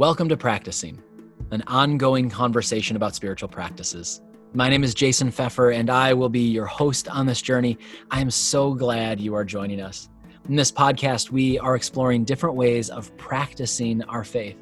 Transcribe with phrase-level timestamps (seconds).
[0.00, 0.98] Welcome to Practicing,
[1.50, 4.22] an ongoing conversation about spiritual practices.
[4.54, 7.76] My name is Jason Pfeffer, and I will be your host on this journey.
[8.10, 10.08] I am so glad you are joining us.
[10.48, 14.56] In this podcast, we are exploring different ways of practicing our faith.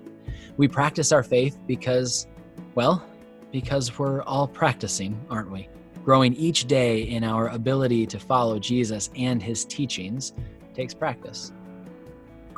[0.57, 2.27] We practice our faith because,
[2.75, 3.07] well,
[3.53, 5.69] because we're all practicing, aren't we?
[6.05, 10.33] Growing each day in our ability to follow Jesus and his teachings
[10.75, 11.53] takes practice.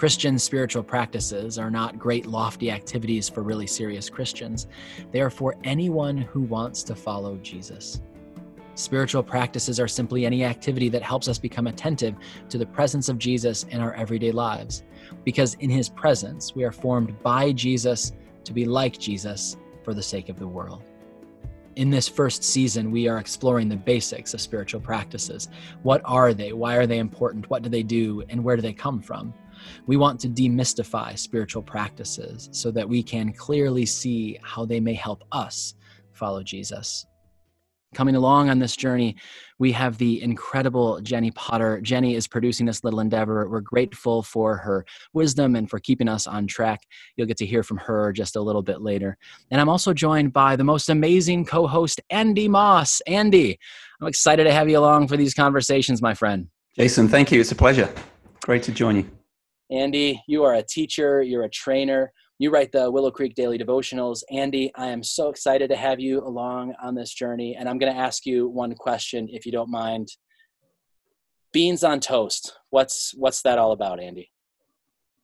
[0.00, 4.66] Christian spiritual practices are not great, lofty activities for really serious Christians.
[5.10, 8.00] They are for anyone who wants to follow Jesus.
[8.76, 12.14] Spiritual practices are simply any activity that helps us become attentive
[12.48, 14.84] to the presence of Jesus in our everyday lives.
[15.22, 18.12] Because in his presence, we are formed by Jesus
[18.44, 20.82] to be like Jesus for the sake of the world.
[21.76, 25.48] In this first season, we are exploring the basics of spiritual practices.
[25.82, 26.54] What are they?
[26.54, 27.50] Why are they important?
[27.50, 28.22] What do they do?
[28.30, 29.34] And where do they come from?
[29.86, 34.94] We want to demystify spiritual practices so that we can clearly see how they may
[34.94, 35.74] help us
[36.12, 37.06] follow Jesus.
[37.92, 39.16] Coming along on this journey,
[39.58, 41.80] we have the incredible Jenny Potter.
[41.80, 43.48] Jenny is producing this little endeavor.
[43.48, 46.82] We're grateful for her wisdom and for keeping us on track.
[47.16, 49.18] You'll get to hear from her just a little bit later.
[49.50, 53.00] And I'm also joined by the most amazing co host, Andy Moss.
[53.08, 53.58] Andy,
[54.00, 56.46] I'm excited to have you along for these conversations, my friend.
[56.76, 57.40] Jason, thank you.
[57.40, 57.92] It's a pleasure.
[58.42, 59.19] Great to join you.
[59.70, 64.22] Andy, you are a teacher, you're a trainer, you write the Willow Creek Daily Devotionals.
[64.30, 67.54] Andy, I am so excited to have you along on this journey.
[67.54, 70.08] And I'm going to ask you one question, if you don't mind.
[71.52, 72.54] Beans on toast.
[72.70, 74.30] What's what's that all about, Andy?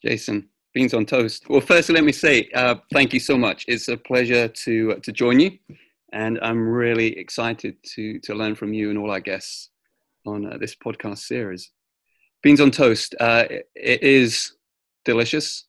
[0.04, 1.48] Jason, beans on toast.
[1.48, 3.64] Well, first, let me say uh, thank you so much.
[3.66, 5.52] It's a pleasure to uh, to join you,
[6.12, 9.70] and I'm really excited to to learn from you and all our guests
[10.26, 11.70] on uh, this podcast series
[12.42, 13.14] beans on toast.
[13.20, 14.52] Uh, it is
[15.04, 15.64] delicious,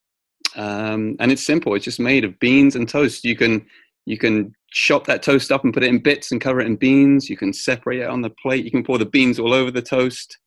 [0.56, 1.76] um, and it's simple.
[1.76, 3.24] It's just made of beans and toast.
[3.24, 3.66] You can
[4.06, 6.76] you can chop that toast up and put it in bits and cover it in
[6.76, 7.30] beans.
[7.30, 8.66] You can separate it on the plate.
[8.66, 10.38] You can pour the beans all over the toast.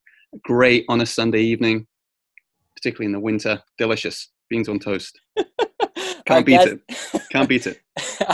[0.44, 1.86] Great on a Sunday evening,
[2.76, 3.62] particularly in the winter.
[3.78, 5.20] Delicious beans on toast.
[6.26, 7.22] Can't beat guest, it.
[7.32, 7.80] Can't beat it.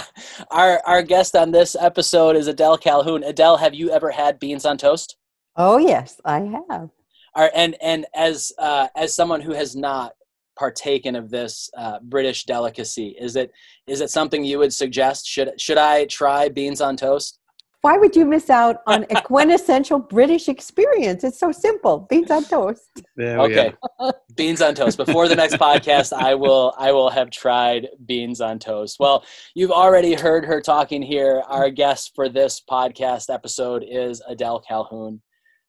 [0.50, 3.22] our our guest on this episode is Adele Calhoun.
[3.22, 5.16] Adele, have you ever had beans on toast?
[5.56, 6.90] Oh yes, I have.
[7.36, 10.12] Are, and and as uh, as someone who has not
[10.58, 13.52] partaken of this uh, British delicacy, is it
[13.86, 15.26] is it something you would suggest?
[15.26, 17.38] Should should I try beans on toast?
[17.82, 21.22] Why would you miss out on a quintessential British experience?
[21.22, 22.06] It's so simple.
[22.10, 23.02] Beans on toast.
[23.20, 23.74] okay.
[24.34, 24.96] beans on toast.
[24.96, 28.96] Before the next podcast, I will I will have tried beans on toast.
[28.98, 29.24] Well,
[29.54, 31.42] you've already heard her talking here.
[31.46, 35.20] Our guest for this podcast episode is Adele Calhoun.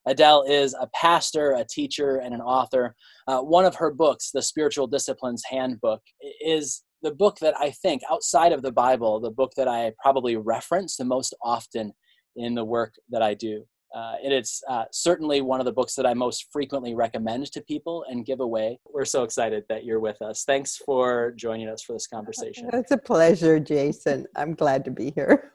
[0.08, 2.96] Adele is a pastor, a teacher, and an author.
[3.26, 6.00] Uh, one of her books, The Spiritual Disciplines Handbook,
[6.40, 10.36] is the book that I think, outside of the Bible, the book that I probably
[10.36, 11.92] reference the most often
[12.36, 13.64] in the work that I do.
[13.94, 17.60] Uh, and it's uh, certainly one of the books that I most frequently recommend to
[17.62, 18.78] people and give away.
[18.84, 20.44] We're so excited that you're with us.
[20.44, 22.68] Thanks for joining us for this conversation.
[22.72, 24.26] It's a pleasure, Jason.
[24.36, 25.52] I'm glad to be here.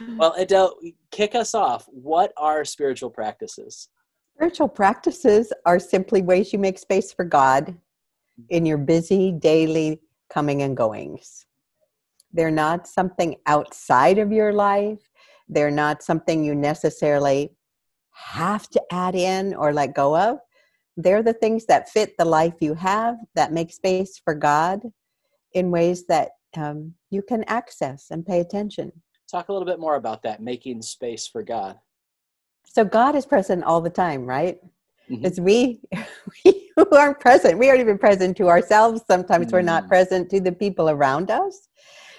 [0.00, 0.76] Uh, well, Adele,
[1.10, 1.86] kick us off.
[1.88, 3.88] What are spiritual practices?
[4.36, 7.76] Spiritual practices are simply ways you make space for God
[8.50, 11.46] in your busy daily coming and goings.
[12.32, 15.08] They're not something outside of your life.
[15.48, 17.52] They're not something you necessarily
[18.12, 20.38] have to add in or let go of.
[20.96, 24.80] They're the things that fit the life you have, that make space for God
[25.52, 28.92] in ways that um, you can access and pay attention.
[29.30, 31.76] Talk a little bit more about that, making space for God.
[32.64, 34.58] So God is present all the time, right?
[35.10, 35.42] Mm-hmm.
[35.42, 35.80] we,
[36.44, 39.02] we who aren't present, we aren't even present to ourselves.
[39.08, 39.56] Sometimes mm-hmm.
[39.56, 39.88] we're not mm.
[39.88, 41.68] present to the people around us.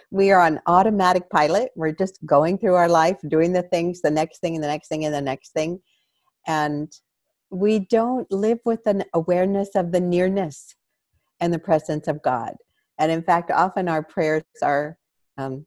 [0.10, 1.72] We are on automatic pilot.
[1.76, 4.88] We're just going through our life, doing the things, the next thing, and the next
[4.88, 5.82] thing, and the next thing.
[6.48, 6.92] And
[7.50, 10.76] we don't live with an awareness of the nearness
[11.40, 12.56] and the presence of God.
[12.98, 14.98] And in fact, often our prayers are
[15.38, 15.66] um,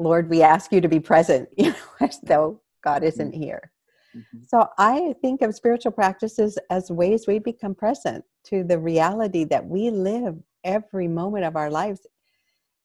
[0.00, 3.42] Lord, we ask you to be present, you know, as though God isn't mm-hmm.
[3.42, 3.70] here.
[4.16, 4.38] Mm-hmm.
[4.48, 9.64] So I think of spiritual practices as ways we become present to the reality that
[9.64, 12.06] we live every moment of our lives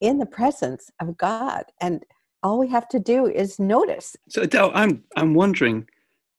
[0.01, 1.63] in the presence of God.
[1.81, 2.03] And
[2.43, 4.15] all we have to do is notice.
[4.29, 5.87] So Adele, I'm I'm wondering,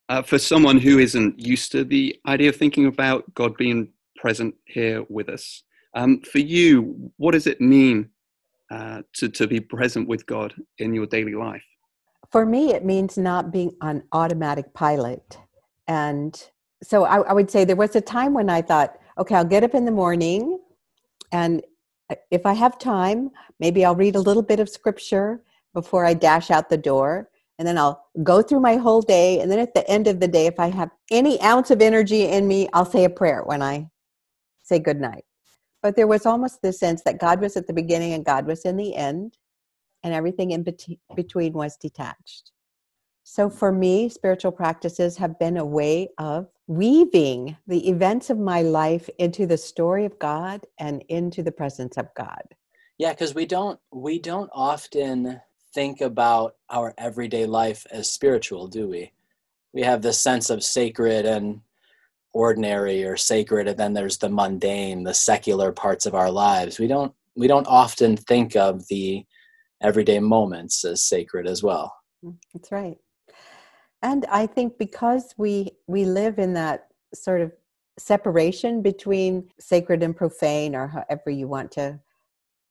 [0.09, 4.55] uh, for someone who isn't used to the idea of thinking about God being present
[4.67, 5.65] here with us,
[5.95, 8.11] um, for you, what does it mean
[8.71, 11.65] uh, to, to be present with God in your daily life?
[12.31, 15.39] For me, it means not being on automatic pilot.
[15.87, 16.41] And
[16.83, 19.65] so I, I would say there was a time when I thought, okay, I'll get
[19.65, 20.59] up in the morning
[21.33, 21.63] and
[22.31, 25.43] if I have time, maybe I'll read a little bit of scripture
[25.75, 27.31] before I dash out the door.
[27.59, 29.41] And then I'll go through my whole day.
[29.41, 32.27] And then at the end of the day, if I have any ounce of energy
[32.27, 33.89] in me, I'll say a prayer when I
[34.63, 35.25] say goodnight.
[35.83, 38.65] But there was almost this sense that God was at the beginning and God was
[38.65, 39.37] in the end,
[40.03, 40.65] and everything in
[41.15, 42.53] between was detached.
[43.29, 48.63] So for me, spiritual practices have been a way of weaving the events of my
[48.63, 52.43] life into the story of God and into the presence of God.
[52.99, 55.41] Yeah, because we don't we don't often
[55.75, 59.13] think about our everyday life as spiritual, do we?
[59.75, 61.61] We have this sense of sacred and
[62.37, 66.79] ordinary or sacred and then there's the mundane, the secular parts of our lives.
[66.79, 69.25] We don't we don't often think of the
[69.83, 71.95] everyday moments as sacred as well.
[72.25, 72.99] Mm, that's right
[74.03, 77.53] and i think because we we live in that sort of
[77.99, 81.99] separation between sacred and profane or however you want to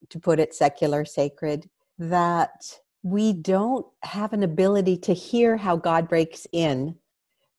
[0.08, 6.08] to put it secular sacred that we don't have an ability to hear how god
[6.08, 6.94] breaks in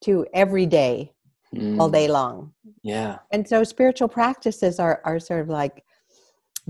[0.02, 1.12] to every day
[1.56, 1.80] mm.
[1.80, 2.54] all day long.
[2.84, 3.20] Yeah.
[3.32, 5.84] And so spiritual practices are are sort of like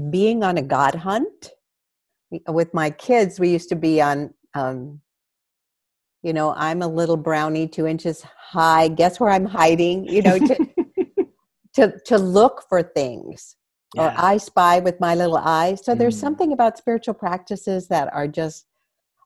[0.09, 1.51] being on a god hunt.
[2.47, 5.01] With my kids we used to be on um,
[6.24, 8.88] you know i'm a little brownie two inches high.
[8.89, 10.06] Guess where i'm hiding?
[10.06, 10.68] You know to
[11.75, 13.56] to, to look for things.
[13.95, 14.07] Yeah.
[14.07, 15.97] or i spy with my little eyes so mm.
[15.97, 18.65] there's something about spiritual practices that are just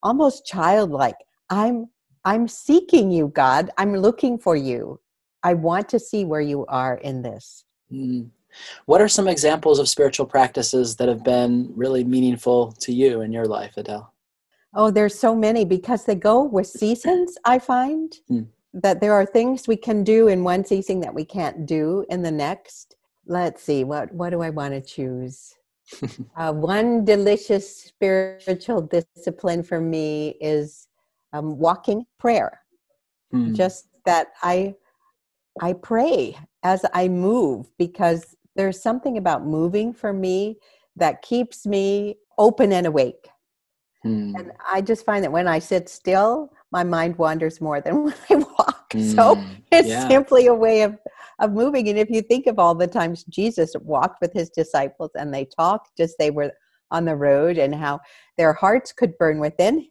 [0.04, 1.16] almost childlike.
[1.50, 1.88] I'm
[2.26, 3.72] i'm seeking you god.
[3.80, 5.00] I'm looking for you
[5.44, 8.30] i want to see where you are in this mm.
[8.86, 13.32] what are some examples of spiritual practices that have been really meaningful to you in
[13.32, 14.12] your life adele
[14.74, 18.14] Oh, there's so many because they go with seasons, I find.
[18.30, 18.48] Mm.
[18.74, 22.22] That there are things we can do in one season that we can't do in
[22.22, 22.96] the next.
[23.26, 25.54] Let's see, what, what do I want to choose?
[26.38, 30.88] uh, one delicious spiritual discipline for me is
[31.34, 32.62] um, walking prayer.
[33.34, 33.56] Mm.
[33.56, 34.76] Just that I
[35.60, 40.58] I pray as I move because there's something about moving for me
[40.96, 43.28] that keeps me open and awake.
[44.06, 44.34] Mm.
[44.38, 48.16] And I just find that when I sit still, my mind wanders more than when
[48.30, 48.90] I walk.
[48.92, 49.16] Mm.
[49.16, 50.08] So it's yeah.
[50.08, 50.98] simply a way of,
[51.40, 51.90] of moving.
[51.90, 55.46] And if you think of all the times Jesus walked with his disciples and they
[55.46, 56.52] talked just they were
[56.90, 58.00] on the road and how
[58.38, 59.88] their hearts could burn within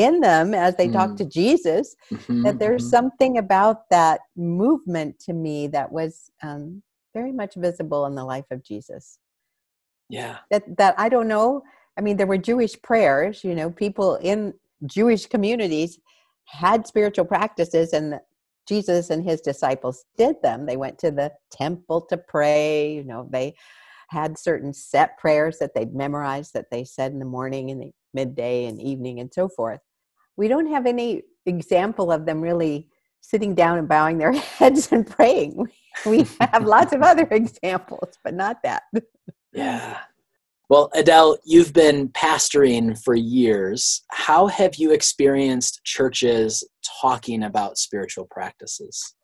[0.00, 0.92] in them as they mm.
[0.92, 2.90] talked to Jesus, mm-hmm, that there's mm-hmm.
[2.90, 6.82] something about that movement to me that was um,
[7.14, 9.18] very much visible in the life of Jesus.
[10.08, 10.38] Yeah.
[10.50, 11.62] That that I don't know
[12.00, 14.54] I mean, there were Jewish prayers, you know, people in
[14.86, 15.98] Jewish communities
[16.46, 18.18] had spiritual practices and
[18.66, 20.64] Jesus and his disciples did them.
[20.64, 23.54] They went to the temple to pray, you know, they
[24.08, 27.92] had certain set prayers that they'd memorized that they said in the morning and the
[28.14, 29.80] midday and evening and so forth.
[30.36, 32.88] We don't have any example of them really
[33.20, 35.66] sitting down and bowing their heads and praying.
[36.06, 38.84] We have lots of other examples, but not that.
[39.52, 39.98] Yeah.
[40.68, 44.02] Well, Adele, you've been pastoring for years.
[44.12, 46.62] How have you experienced churches
[47.00, 49.14] talking about spiritual practices?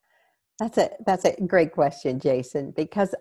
[0.59, 2.73] That's a that's a great question, Jason.
[2.75, 3.15] Because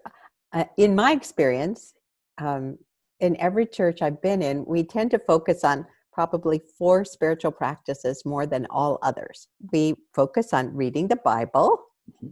[0.53, 1.93] uh, in my experience,
[2.39, 2.79] um,
[3.19, 5.85] in every church I've been in, we tend to focus on
[6.15, 9.47] probably four spiritual practices more than all others.
[9.71, 11.77] We focus on reading the Bible.
[12.09, 12.31] Mm-hmm.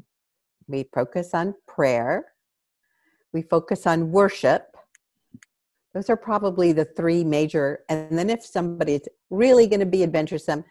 [0.67, 2.25] We focus on prayer.
[3.33, 4.73] We focus on worship
[5.93, 7.83] those are probably the three major.
[7.87, 10.63] And then if somebody's really going to be adventuresome,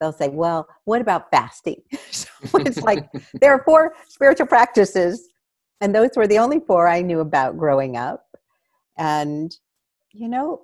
[0.00, 1.82] they'll say, well, what about fasting?
[2.10, 3.06] so it's like
[3.40, 5.28] there are four spiritual practices.
[5.82, 8.24] And those were the only four I knew about growing up.
[8.98, 9.54] And,
[10.12, 10.62] you know,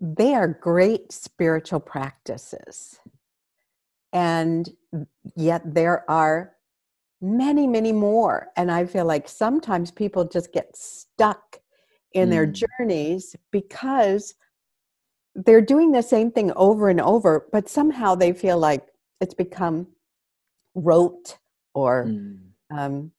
[0.00, 2.98] they are great spiritual practices.
[4.12, 4.68] And
[5.36, 6.54] yet there are
[7.20, 8.48] many, many more.
[8.56, 11.60] And I feel like sometimes people just get stuck
[12.12, 12.32] in mm.
[12.32, 14.34] their journeys because
[15.34, 18.86] they're doing the same thing over and over, but somehow they feel like
[19.20, 19.86] it's become
[20.74, 21.38] rote
[21.74, 22.38] or mm.
[22.70, 23.12] um,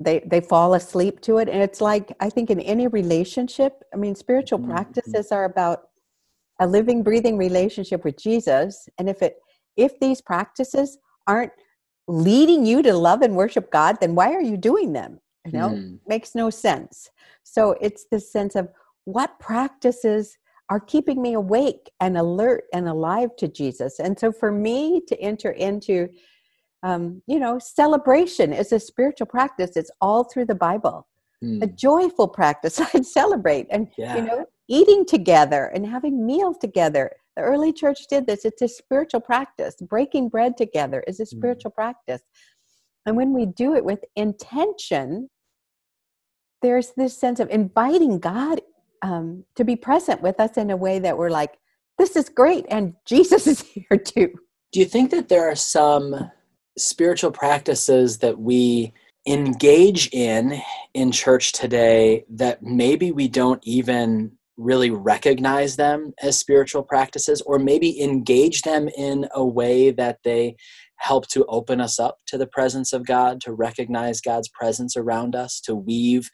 [0.00, 1.48] they they fall asleep to it.
[1.48, 4.72] And it's like I think in any relationship, I mean, spiritual mm-hmm.
[4.72, 5.88] practices are about
[6.60, 8.88] a living, breathing relationship with Jesus.
[8.98, 9.36] And if it
[9.76, 11.52] if these practices aren't
[12.06, 15.20] leading you to love and worship God, then why are you doing them?
[15.46, 15.98] You know, mm.
[16.06, 17.10] makes no sense.
[17.42, 18.68] So it's this sense of
[19.04, 20.38] what practices
[20.70, 23.98] are keeping me awake and alert and alive to Jesus.
[23.98, 26.08] And so for me to enter into,
[26.84, 29.72] um, you know, celebration is a spiritual practice.
[29.74, 31.08] It's all through the Bible.
[31.42, 31.62] mm.
[31.62, 32.78] a joyful practice.
[32.94, 34.16] I'd celebrate and yeah.
[34.16, 37.10] you know eating together and having meals together.
[37.36, 38.44] The early church did this.
[38.44, 39.74] It's a spiritual practice.
[39.80, 41.28] Breaking bread together is a mm.
[41.28, 41.76] spiritual mm.
[41.76, 42.22] practice.
[43.06, 45.28] And when we do it with intention,
[46.62, 48.60] there's this sense of inviting God
[49.02, 51.58] um, to be present with us in a way that we're like,
[51.98, 54.32] this is great, and Jesus is here too.
[54.72, 56.30] Do you think that there are some
[56.76, 58.92] spiritual practices that we
[59.26, 60.60] engage in
[60.92, 67.58] in church today that maybe we don't even really recognize them as spiritual practices or
[67.58, 70.54] maybe engage them in a way that they
[70.96, 75.34] help to open us up to the presence of God, to recognize God's presence around
[75.34, 76.30] us, to weave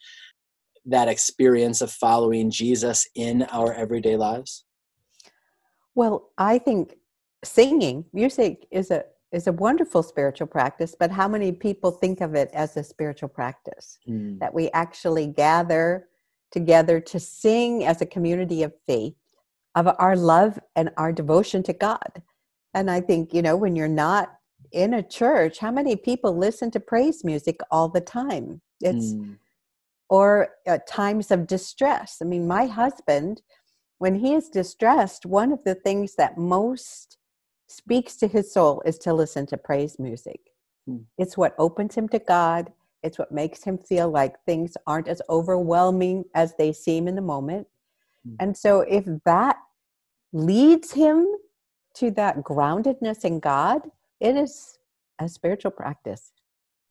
[0.84, 4.64] that experience of following Jesus in our everyday lives?
[5.94, 6.96] Well, I think
[7.44, 12.34] singing, music is a is a wonderful spiritual practice, but how many people think of
[12.34, 13.98] it as a spiritual practice?
[14.08, 14.38] Mm.
[14.40, 16.08] That we actually gather
[16.50, 19.14] together to sing as a community of faith
[19.74, 22.22] of our love and our devotion to God.
[22.74, 24.32] And I think, you know, when you're not
[24.72, 28.60] in a church, how many people listen to praise music all the time?
[28.80, 29.36] It's mm.
[30.08, 32.18] or at times of distress.
[32.20, 33.42] I mean, my husband,
[33.98, 37.18] when he is distressed, one of the things that most
[37.70, 40.40] speaks to his soul is to listen to praise music.
[40.88, 41.04] Mm.
[41.18, 42.72] It's what opens him to God.
[43.02, 47.22] It's what makes him feel like things aren't as overwhelming as they seem in the
[47.22, 47.66] moment.
[48.26, 48.36] Mm.
[48.40, 49.56] And so, if that
[50.32, 51.26] leads him
[51.94, 53.82] to that groundedness in God,
[54.20, 54.78] it is
[55.18, 56.32] a spiritual practice.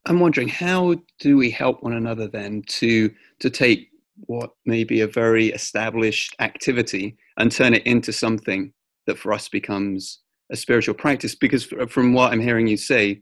[0.05, 3.89] I'm wondering how do we help one another then to to take
[4.25, 8.73] what may be a very established activity and turn it into something
[9.07, 10.19] that for us becomes
[10.51, 13.21] a spiritual practice because from what i'm hearing you say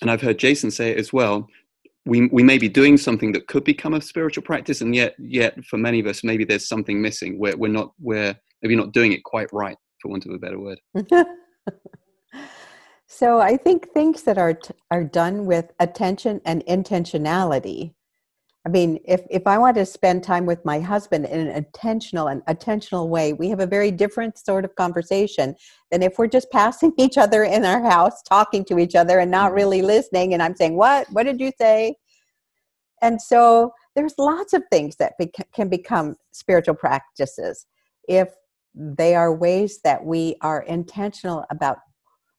[0.00, 1.46] and i've heard jason say it as well
[2.06, 5.62] we, we may be doing something that could become a spiritual practice and yet yet
[5.64, 9.12] for many of us maybe there's something missing where we're not we're maybe not doing
[9.12, 10.80] it quite right for want of a better word
[13.16, 17.94] So I think things that are t- are done with attention and intentionality.
[18.66, 22.28] I mean, if if I want to spend time with my husband in an intentional
[22.28, 25.54] and attentional way, we have a very different sort of conversation
[25.90, 29.30] than if we're just passing each other in our house, talking to each other and
[29.30, 29.56] not mm-hmm.
[29.56, 30.32] really listening.
[30.32, 31.06] And I'm saying, "What?
[31.10, 31.94] What did you say?"
[33.02, 35.12] And so there's lots of things that
[35.54, 37.66] can become spiritual practices
[38.08, 38.28] if
[38.74, 41.78] they are ways that we are intentional about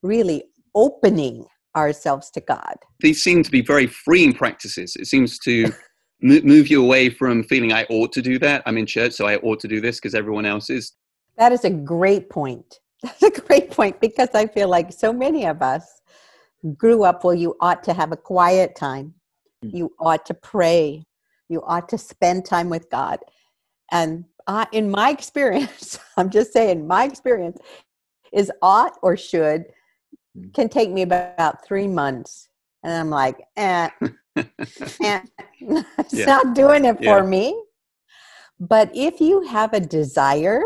[0.02, 2.76] really opening ourselves to God.
[3.00, 4.96] These seem to be very freeing practices.
[4.96, 5.72] It seems to
[6.26, 8.64] move you away from feeling I ought to do that.
[8.66, 10.94] I'm in church, so I ought to do this because everyone else is.
[11.38, 12.80] That is a great point.
[13.04, 16.02] That's a great point because I feel like so many of us
[16.78, 19.14] grew up well, you ought to have a quiet time,
[19.62, 19.70] hmm.
[19.72, 21.06] you ought to pray,
[21.50, 23.20] you ought to spend time with God.
[23.92, 27.60] And I, in my experience, I'm just saying, my experience
[28.34, 29.66] is ought or should
[30.38, 30.54] Mm.
[30.54, 32.50] can take me about three months.
[32.86, 33.90] And I'm like, eh,
[35.02, 35.22] eh
[35.60, 36.26] it's yeah.
[36.26, 37.22] not doing it for yeah.
[37.24, 37.64] me.
[38.60, 40.62] But if you have a desire,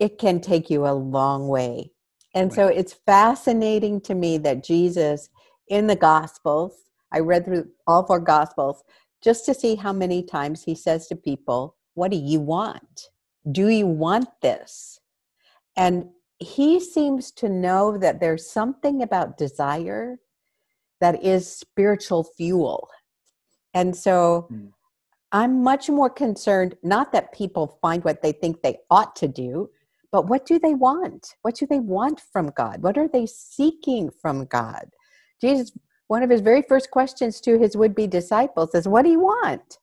[0.00, 1.92] it can take you a long way.
[2.34, 2.56] And right.
[2.56, 5.28] so it's fascinating to me that Jesus
[5.68, 6.74] in the Gospels,
[7.12, 8.82] I read through all four Gospels
[9.22, 13.10] just to see how many times he says to people, What do you want?
[13.52, 14.98] Do you want this?
[15.76, 16.06] And
[16.40, 20.18] he seems to know that there's something about desire
[21.00, 22.88] that is spiritual fuel.
[23.74, 24.70] And so mm.
[25.32, 29.70] I'm much more concerned not that people find what they think they ought to do,
[30.12, 31.34] but what do they want?
[31.42, 32.82] What do they want from God?
[32.82, 34.86] What are they seeking from God?
[35.40, 35.72] Jesus,
[36.08, 39.20] one of his very first questions to his would be disciples is, What do you
[39.20, 39.78] want?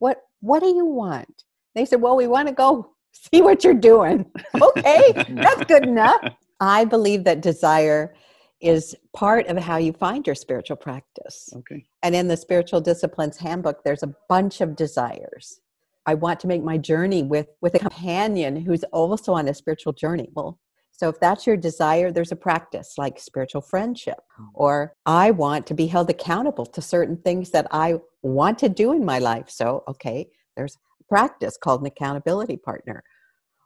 [0.00, 1.44] What, what do you want?
[1.74, 4.26] They said, Well, we want to go see what you're doing.
[4.60, 6.20] Okay, that's good enough.
[6.60, 8.14] I believe that desire
[8.60, 11.48] is part of how you find your spiritual practice.
[11.56, 11.86] Okay.
[12.02, 15.60] And in the spiritual disciplines handbook, there's a bunch of desires.
[16.06, 19.92] I want to make my journey with with a companion who's also on a spiritual
[19.92, 20.28] journey.
[20.34, 20.58] Well,
[20.92, 24.18] so if that's your desire, there's a practice like spiritual friendship.
[24.36, 24.44] Hmm.
[24.54, 28.92] Or I want to be held accountable to certain things that I want to do
[28.92, 29.48] in my life.
[29.48, 30.76] So, okay, there's
[31.08, 33.02] practice called an accountability partner.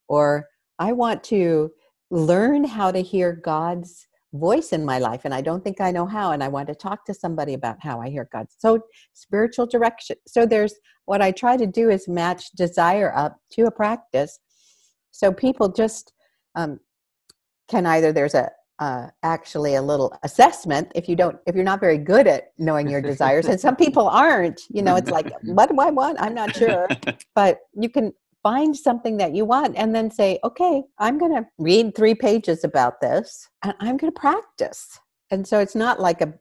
[0.08, 0.46] Or
[0.78, 1.72] I want to
[2.10, 6.06] learn how to hear God's voice in my life and I don't think I know
[6.06, 8.46] how and I want to talk to somebody about how I hear God.
[8.58, 8.80] So
[9.12, 10.16] spiritual direction.
[10.26, 10.74] So there's
[11.06, 14.38] what I try to do is match desire up to a practice.
[15.12, 16.12] So people just
[16.56, 16.80] um,
[17.68, 18.50] can either there's a
[18.80, 22.88] uh, actually a little assessment if you don't if you're not very good at knowing
[22.88, 26.34] your desires and some people aren't you know it's like what do i want i'm
[26.34, 26.88] not sure
[27.36, 28.12] but you can
[28.44, 32.62] find something that you want and then say okay i'm going to read three pages
[32.62, 35.00] about this and i'm going to practice.
[35.30, 36.32] And so it's not like a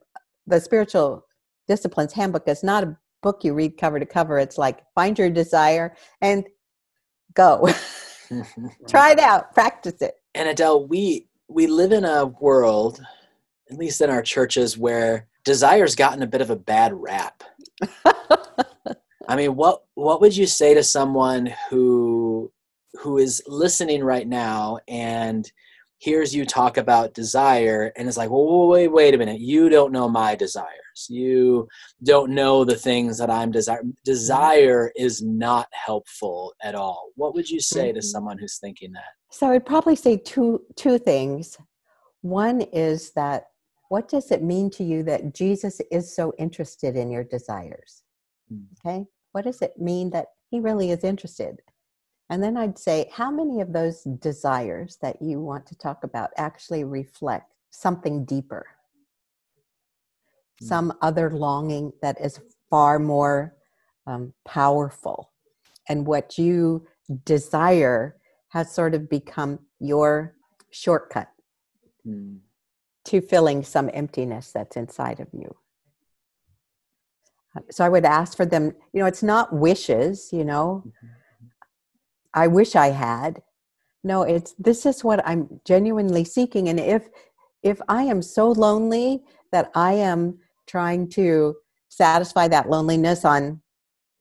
[0.46, 1.26] the spiritual
[1.66, 4.38] disciplines handbook is not a book you read cover to cover.
[4.38, 6.44] It's like find your desire and
[7.34, 7.68] go.
[8.30, 8.68] Mm-hmm.
[8.88, 9.52] Try it out.
[9.52, 10.14] Practice it.
[10.34, 13.04] And adele we we live in a world,
[13.70, 17.44] at least in our churches, where desire's gotten a bit of a bad rap.
[19.28, 22.52] I mean, what what would you say to someone who
[22.94, 25.50] who is listening right now and
[25.98, 29.92] hears you talk about desire and is like, well, wait, wait a minute, you don't
[29.92, 31.06] know my desires.
[31.08, 31.66] You
[32.02, 33.82] don't know the things that I'm desire.
[34.04, 37.10] Desire is not helpful at all.
[37.16, 38.06] What would you say to mm-hmm.
[38.06, 39.14] someone who's thinking that?
[39.30, 41.56] So I'd probably say two two things.
[42.20, 43.46] One is that
[43.88, 48.02] what does it mean to you that Jesus is so interested in your desires?
[48.48, 48.64] Hmm.
[48.86, 49.06] Okay?
[49.34, 51.60] What does it mean that he really is interested?
[52.30, 56.30] And then I'd say, how many of those desires that you want to talk about
[56.36, 58.64] actually reflect something deeper?
[60.60, 60.66] Hmm.
[60.66, 62.38] Some other longing that is
[62.70, 63.56] far more
[64.06, 65.32] um, powerful.
[65.88, 66.86] And what you
[67.24, 68.16] desire
[68.50, 70.36] has sort of become your
[70.70, 71.28] shortcut
[72.06, 72.38] mm.
[73.06, 75.56] to filling some emptiness that's inside of you.
[77.70, 81.06] So I would ask for them, you know, it's not wishes, you know, mm-hmm.
[82.34, 83.42] I wish I had.
[84.02, 86.68] No, it's this is what I'm genuinely seeking.
[86.68, 87.08] And if
[87.62, 91.54] if I am so lonely that I am trying to
[91.88, 93.62] satisfy that loneliness on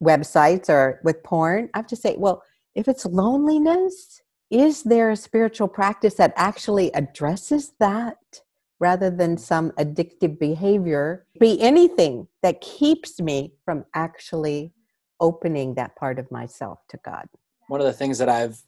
[0.02, 2.44] websites or with porn, I have to say, well,
[2.76, 8.43] if it's loneliness, is there a spiritual practice that actually addresses that
[8.84, 11.26] rather than some addictive behavior?
[11.40, 14.74] Be anything that keeps me from actually
[15.22, 17.26] opening that part of myself to God.
[17.70, 18.62] One of the things that I've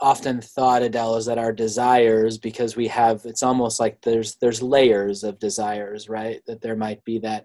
[0.00, 4.60] often thought adele is that our desires because we have it's almost like there's there's
[4.60, 7.44] layers of desires right that there might be that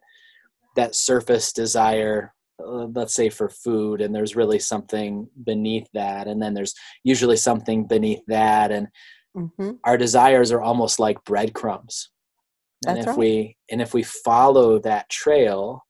[0.75, 2.33] that surface desire
[2.65, 7.37] uh, let's say for food and there's really something beneath that and then there's usually
[7.37, 8.87] something beneath that and
[9.35, 9.71] mm-hmm.
[9.83, 12.09] our desires are almost like breadcrumbs
[12.87, 13.17] and if right.
[13.17, 15.83] we and if we follow that trail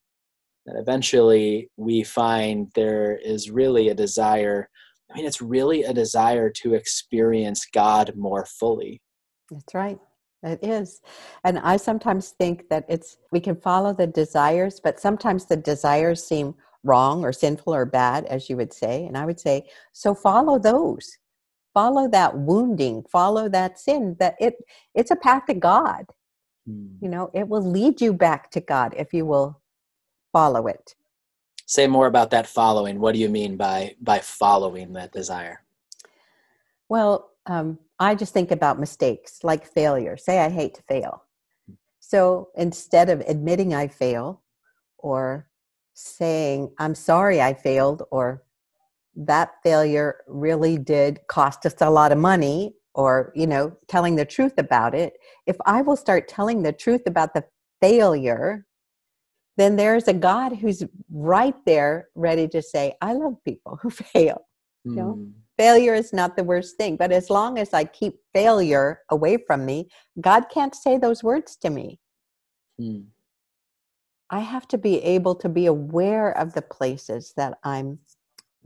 [0.65, 4.69] then eventually we find there is really a desire
[5.11, 9.01] i mean it's really a desire to experience god more fully
[9.49, 9.99] that's right
[10.43, 11.01] it is.
[11.43, 16.23] And I sometimes think that it's we can follow the desires, but sometimes the desires
[16.23, 19.05] seem wrong or sinful or bad, as you would say.
[19.05, 21.17] And I would say, so follow those.
[21.77, 24.15] Follow that wounding, follow that sin.
[24.19, 24.55] That it
[24.95, 26.05] it's a path to God.
[26.65, 26.95] Hmm.
[27.01, 29.61] You know, it will lead you back to God if you will
[30.33, 30.95] follow it.
[31.67, 32.99] Say more about that following.
[32.99, 35.61] What do you mean by by following that desire?
[36.89, 40.17] Well, um, I just think about mistakes like failure.
[40.17, 41.25] Say I hate to fail.
[41.99, 44.41] So instead of admitting I fail
[44.97, 45.47] or
[45.93, 48.43] saying, I'm sorry I failed, or
[49.17, 54.25] that failure really did cost us a lot of money, or, you know, telling the
[54.25, 55.13] truth about it,
[55.45, 57.43] if I will start telling the truth about the
[57.81, 58.65] failure,
[59.57, 64.47] then there's a God who's right there ready to say, I love people who fail.
[64.87, 64.91] Mm.
[64.91, 65.13] You know?
[65.13, 66.95] Hmm failure is not the worst thing.
[66.95, 69.89] But as long as I keep failure away from me,
[70.21, 71.99] God can't say those words to me.
[72.79, 73.01] Hmm.
[74.29, 77.99] I have to be able to be aware of the places that I'm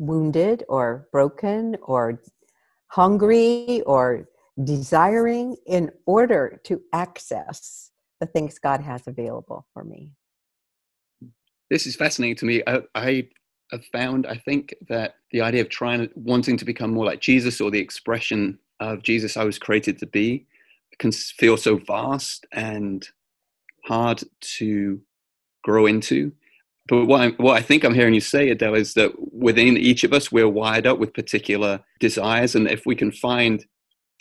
[0.01, 2.19] wounded or broken or
[2.87, 4.27] hungry or
[4.63, 10.11] desiring in order to access the things God has available for me.
[11.69, 12.63] This is fascinating to me.
[12.67, 13.27] I, I
[13.71, 17.61] have found, I think, that the idea of trying, wanting to become more like Jesus
[17.61, 20.47] or the expression of Jesus I was created to be
[20.97, 23.07] can feel so vast and
[23.85, 24.23] hard
[24.57, 25.01] to
[25.63, 26.31] grow into.
[26.87, 30.03] But what, I'm, what I think I'm hearing you say, Adele, is that within each
[30.03, 32.55] of us, we're wired up with particular desires.
[32.55, 33.65] And if we can find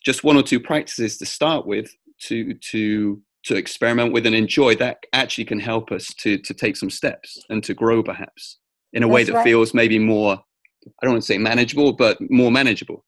[0.04, 1.90] just one or two practices to start with
[2.24, 6.76] to, to, to experiment with and enjoy, that actually can help us to, to take
[6.76, 8.58] some steps and to grow perhaps
[8.92, 9.44] in a That's way that right.
[9.44, 13.04] feels maybe more i don't want to say manageable but more manageable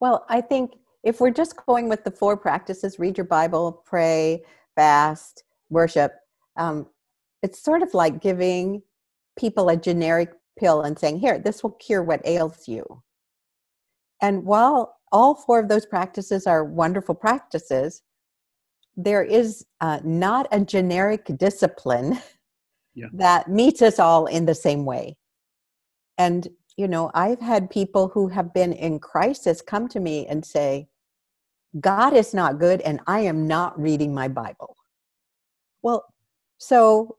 [0.00, 4.42] well i think if we're just going with the four practices read your bible pray
[4.74, 6.12] fast worship
[6.56, 6.86] um,
[7.42, 8.82] it's sort of like giving
[9.38, 12.84] people a generic pill and saying here this will cure what ails you
[14.20, 18.02] and while all four of those practices are wonderful practices
[18.98, 22.20] there is uh, not a generic discipline
[22.98, 23.06] yeah.
[23.14, 25.16] that meets us all in the same way.
[26.18, 30.44] And, you know, I've had people who have been in crisis come to me and
[30.44, 30.88] say,
[31.78, 34.76] God is not good and I am not reading my Bible.
[35.82, 36.04] Well,
[36.58, 37.18] so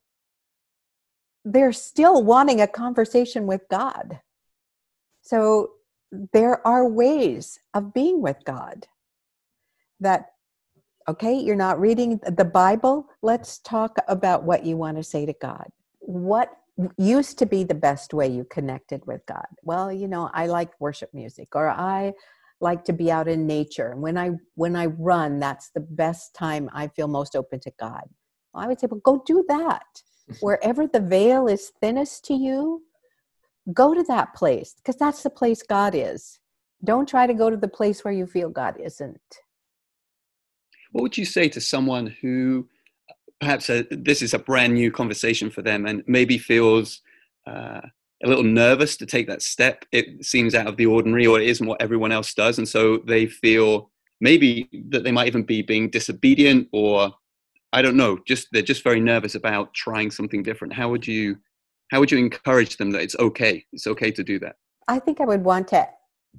[1.46, 4.20] they're still wanting a conversation with God.
[5.22, 5.72] So
[6.34, 8.88] there are ways of being with God
[10.00, 10.32] that
[11.08, 13.08] okay you're not reading the bible.
[13.22, 15.70] Let's talk about what you want to say to god.
[16.00, 16.52] What
[16.98, 19.48] used to be the best way you connected with god?
[19.64, 22.14] Well you know i like worship music or i
[22.62, 23.92] like to be out in nature.
[23.92, 27.72] And when i when i run that's the best time i feel most open to
[27.80, 28.04] god.
[28.54, 29.86] Well, i would say well go do that
[30.42, 32.84] wherever the veil is thinnest to you
[33.74, 36.40] go to that place because that's the place god is
[36.84, 39.22] don't try to go to the place where you feel god isn't
[40.92, 42.68] what would you say to someone who
[43.40, 47.02] perhaps a, uh, this is a brand new conversation for them and maybe feels
[47.48, 47.82] uh,
[48.24, 49.86] a little nervous to take that step?
[49.92, 52.58] It seems out of the ordinary or it isn't what everyone else does.
[52.58, 57.14] And so they feel maybe that they might even be being disobedient or
[57.72, 60.74] I don't know, just they're just very nervous about trying something different.
[60.74, 61.38] How would you
[61.92, 63.66] how would you encourage them that it's okay?
[63.74, 64.56] It's okay to do that.
[64.88, 65.88] I think I would want to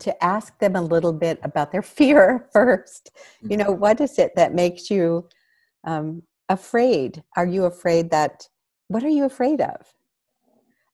[0.01, 3.11] to ask them a little bit about their fear first.
[3.43, 5.29] You know, what is it that makes you
[5.85, 7.23] um, afraid?
[7.37, 8.49] Are you afraid that,
[8.89, 9.95] what are you afraid of?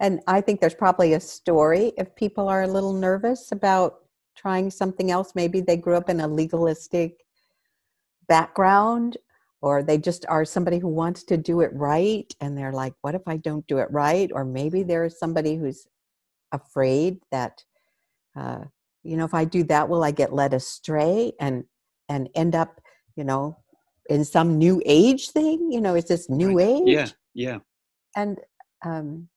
[0.01, 4.01] And I think there's probably a story if people are a little nervous about
[4.37, 5.33] trying something else.
[5.35, 7.25] Maybe they grew up in a legalistic
[8.29, 9.17] background
[9.63, 13.15] or they just are somebody who wants to do it right and they're like what
[13.15, 14.31] if i don't do it right?
[14.33, 15.87] Or maybe there's somebody who's
[16.53, 17.63] afraid that
[18.39, 18.65] uh,
[19.03, 21.65] you know if i do that will i get led astray and
[22.09, 22.81] and end up
[23.17, 23.57] you know
[24.09, 25.73] in some new age thing?
[25.73, 27.09] You know is this new age yeah.
[27.35, 27.59] yeah.
[28.15, 28.39] And
[28.85, 29.29] um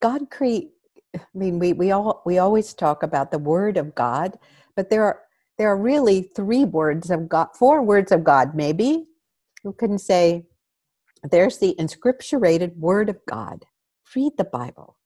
[0.00, 0.70] god create
[1.16, 4.38] i mean we we all we always talk about the word of god
[4.74, 5.22] but there are
[5.58, 9.06] there are really three words of god four words of god maybe
[9.66, 10.46] you couldn't say
[11.30, 13.64] there's the inscripturated word of god.
[14.14, 14.96] Read the bible.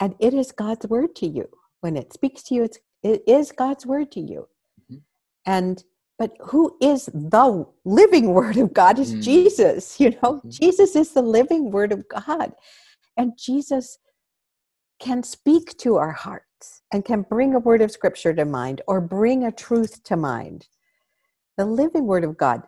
[0.00, 1.48] And it is god's word to you.
[1.80, 4.48] When it speaks to you it's it is god's word to you.
[4.82, 4.98] Mm-hmm.
[5.46, 5.84] and
[6.18, 9.22] but who is the living word of god is mm-hmm.
[9.22, 10.34] jesus you know?
[10.34, 10.50] Mm-hmm.
[10.50, 12.52] jesus is the living word of god.
[13.16, 13.98] And jesus
[15.00, 19.00] can speak to our hearts and can bring a word of scripture to mind or
[19.00, 20.68] bring a truth to mind.
[21.56, 22.62] The living word of god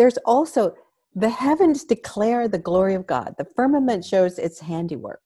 [0.00, 0.74] there's also
[1.14, 5.22] the heavens declare the glory of god the firmament shows its handiwork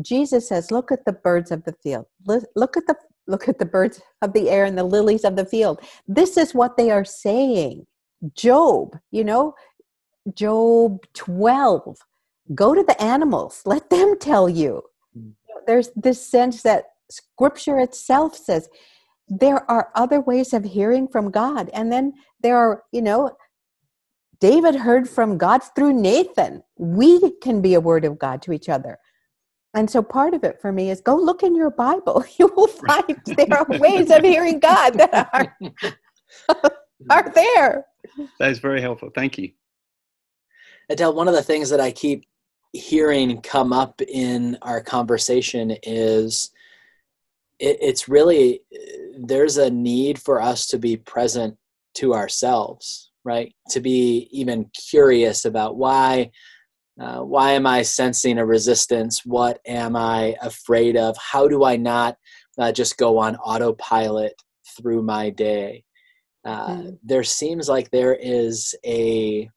[0.00, 2.06] Jesus says, "Look at the birds of the field.
[2.26, 5.44] Look at the look at the birds of the air and the lilies of the
[5.44, 7.86] field." This is what they are saying.
[8.34, 9.54] Job, you know,
[10.34, 11.98] Job 12.
[12.54, 13.62] Go to the animals.
[13.66, 14.82] Let them tell you.
[15.16, 15.34] Mm.
[15.66, 18.68] There's this sense that scripture itself says
[19.28, 21.70] there are other ways of hearing from God.
[21.72, 23.36] And then there are, you know,
[24.42, 26.64] David heard from God through Nathan.
[26.76, 28.98] We can be a word of God to each other.
[29.72, 32.24] And so part of it for me is go look in your Bible.
[32.40, 35.56] You will find there are ways of hearing God that are,
[37.10, 37.86] are there.
[38.40, 39.10] That is very helpful.
[39.14, 39.52] Thank you.
[40.90, 42.24] Adele, one of the things that I keep
[42.72, 46.50] hearing come up in our conversation is
[47.60, 48.62] it, it's really
[49.16, 51.56] there's a need for us to be present
[51.94, 53.54] to ourselves, right?
[53.70, 56.30] To be even curious about why
[57.00, 59.24] uh, why am I sensing a resistance?
[59.24, 61.16] What am I afraid of?
[61.16, 62.16] How do I not
[62.58, 64.34] uh, just go on autopilot
[64.76, 65.84] through my day?
[66.44, 66.98] Uh, mm.
[67.02, 69.48] There seems like there is a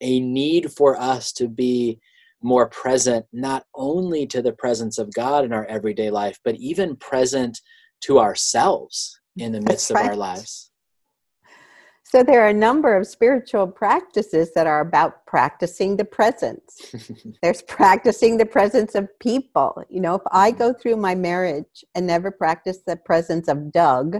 [0.00, 2.00] a need for us to be
[2.42, 6.96] more present, not only to the presence of God in our everyday life, but even
[6.96, 7.60] present
[8.02, 10.71] to ourselves in the midst of our lives.
[12.12, 16.94] So there are a number of spiritual practices that are about practicing the presence.
[17.42, 19.82] There's practicing the presence of people.
[19.88, 24.18] You know, if I go through my marriage and never practice the presence of Doug,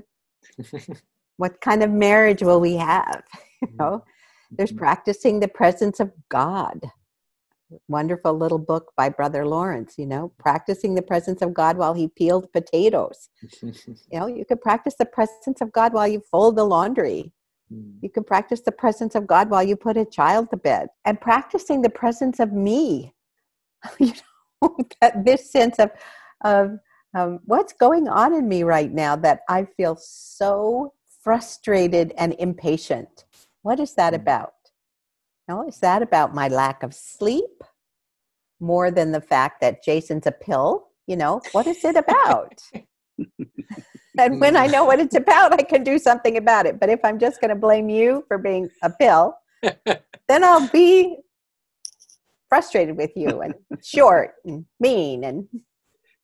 [1.36, 3.24] what kind of marriage will we have?
[3.60, 4.04] You know,
[4.50, 4.78] there's mm-hmm.
[4.78, 6.80] practicing the presence of God.
[7.88, 12.08] Wonderful little book by Brother Lawrence, you know, practicing the presence of God while he
[12.08, 13.28] peeled potatoes.
[13.62, 13.72] you
[14.10, 17.32] know, you could practice the presence of God while you fold the laundry
[18.00, 21.20] you can practice the presence of God while you put a child to bed and
[21.20, 23.14] practicing the presence of me.
[23.98, 24.12] you
[24.62, 25.90] know, that this sense of,
[26.44, 26.78] of
[27.14, 33.24] um, what's going on in me right now that I feel so frustrated and impatient.
[33.62, 34.22] What is that mm-hmm.
[34.22, 34.52] about?
[35.48, 37.64] No, is that about my lack of sleep
[38.60, 40.88] more than the fact that Jason's a pill?
[41.06, 42.62] You know, what is it about?
[44.18, 46.78] and when I know what it's about, I can do something about it.
[46.78, 51.16] But if I'm just going to blame you for being a pill, then I'll be
[52.52, 55.48] frustrated with you and short and mean and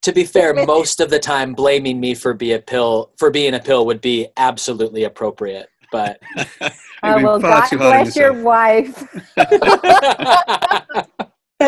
[0.02, 3.54] to be fair most of the time blaming me for be a pill for being
[3.54, 6.20] a pill would be absolutely appropriate but
[7.02, 9.08] oh, well god bless your wife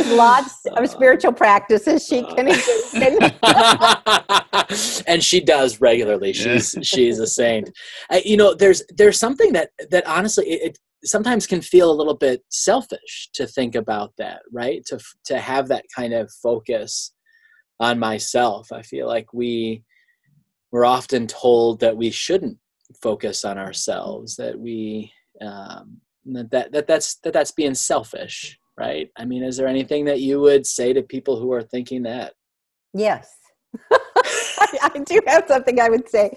[0.02, 3.18] has lots of spiritual practices she can engage in.
[5.06, 6.32] and she does regularly.
[6.32, 7.70] She's she's a saint.
[8.10, 11.94] Uh, you know, there's there's something that that honestly it, it, sometimes can feel a
[11.94, 14.84] little bit selfish to think about that, right?
[14.86, 17.12] To to have that kind of focus
[17.78, 18.72] on myself.
[18.72, 19.82] I feel like we
[20.70, 22.58] we're often told that we shouldn't
[23.02, 24.36] focus on ourselves.
[24.36, 29.10] That we um, that that that's that that's being selfish right?
[29.16, 32.32] I mean, is there anything that you would say to people who are thinking that?
[32.94, 33.36] Yes.
[33.92, 36.36] I, I do have something I would say.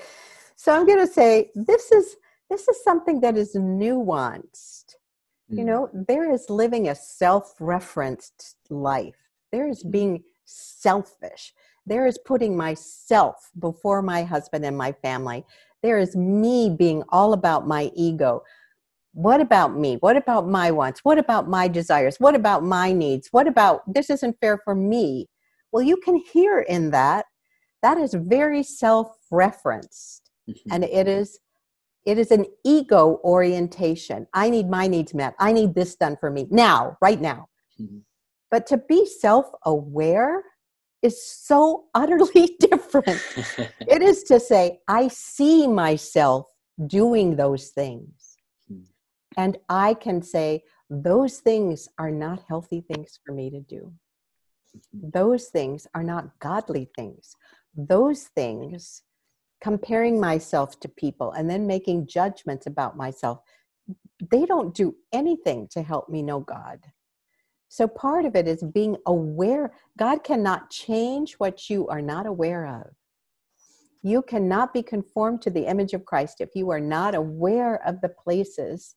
[0.57, 2.17] So I'm going to say this is
[2.49, 4.95] this is something that is nuanced.
[5.51, 5.57] Mm.
[5.57, 5.65] You hmm.
[5.65, 9.15] know, there is living a self-referenced life.
[9.51, 9.91] There is hmm.
[9.91, 11.53] being selfish.
[11.85, 15.45] There is putting myself before my husband and my family.
[15.81, 18.43] There is me being all about my ego
[19.13, 19.97] what about me?
[19.99, 21.01] What about my wants?
[21.03, 22.19] What about my desires?
[22.19, 23.29] What about my needs?
[23.31, 25.29] What about this isn't fair for me?
[25.71, 27.25] Well, you can hear in that
[27.83, 30.71] that is very self-referenced mm-hmm.
[30.71, 31.39] and it is
[32.05, 34.27] it is an ego orientation.
[34.33, 35.35] I need my needs met.
[35.39, 37.47] I need this done for me now, right now.
[37.79, 37.99] Mm-hmm.
[38.51, 40.43] But to be self-aware
[41.01, 43.21] is so utterly different.
[43.87, 46.47] it is to say I see myself
[46.87, 48.22] doing those things
[49.37, 53.91] and I can say, those things are not healthy things for me to do.
[54.91, 57.35] Those things are not godly things.
[57.75, 59.03] Those things,
[59.61, 63.39] comparing myself to people and then making judgments about myself,
[64.31, 66.79] they don't do anything to help me know God.
[67.69, 69.73] So part of it is being aware.
[69.97, 72.91] God cannot change what you are not aware of.
[74.03, 78.01] You cannot be conformed to the image of Christ if you are not aware of
[78.01, 78.95] the places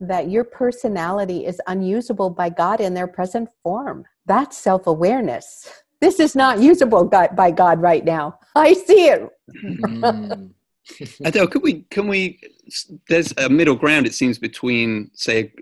[0.00, 4.04] that your personality is unusable by God in their present form.
[4.26, 5.82] That's self awareness.
[6.00, 8.38] This is not usable by God right now.
[8.54, 9.28] I see it.
[9.64, 10.50] mm.
[11.24, 12.38] Adele, could we, can we,
[13.08, 15.52] there's a middle ground, it seems, between, say,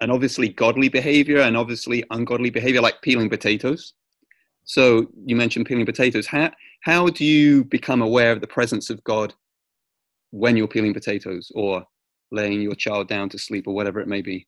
[0.00, 3.94] an obviously godly behavior and obviously ungodly behavior, like peeling potatoes.
[4.64, 6.26] So you mentioned peeling potatoes.
[6.26, 9.34] How, how do you become aware of the presence of God
[10.30, 11.84] when you're peeling potatoes or
[12.34, 14.46] laying your child down to sleep or whatever it may be?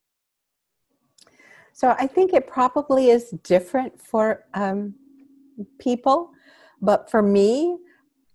[1.72, 4.94] So I think it probably is different for um,
[5.78, 6.30] people,
[6.80, 7.78] but for me,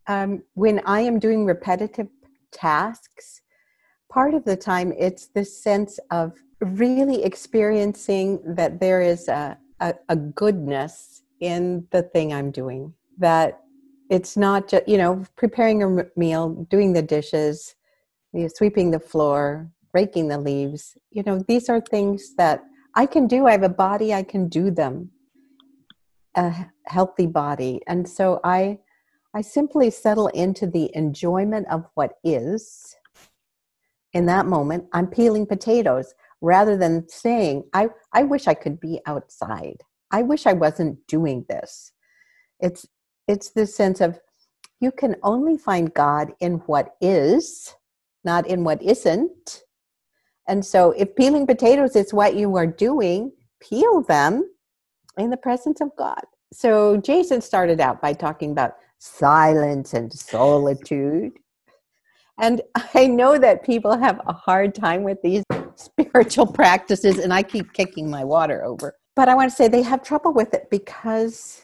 [0.08, 2.08] um, when I am doing repetitive
[2.52, 3.42] tasks,
[4.10, 9.96] part of the time it's this sense of really experiencing that there is a, a,
[10.10, 12.94] a goodness in the thing I'm doing.
[13.18, 13.62] That
[14.10, 17.76] it's not just, you know, preparing a meal, doing the dishes,
[18.34, 20.98] you know, sweeping the floor, raking the leaves.
[21.12, 22.64] You know, these are things that
[22.96, 23.48] I can do.
[23.48, 25.12] I have a body, I can do them.
[26.36, 27.82] A healthy body.
[27.88, 28.80] And so I
[29.34, 32.96] I simply settle into the enjoyment of what is.
[34.14, 39.00] In that moment, I'm peeling potatoes rather than saying, I, I wish I could be
[39.06, 39.84] outside.
[40.12, 41.94] I wish I wasn't doing this.
[42.60, 42.86] It's
[43.28, 44.20] it's this sense of
[44.82, 47.74] you can only find God in what is
[48.24, 49.64] not in what isn't.
[50.48, 53.32] And so, if peeling potatoes is what you are doing,
[53.62, 54.50] peel them
[55.18, 56.22] in the presence of God.
[56.52, 61.34] So, Jason started out by talking about silence and solitude.
[62.40, 62.62] And
[62.96, 65.44] I know that people have a hard time with these
[65.76, 68.96] spiritual practices, and I keep kicking my water over.
[69.16, 71.64] But I want to say they have trouble with it because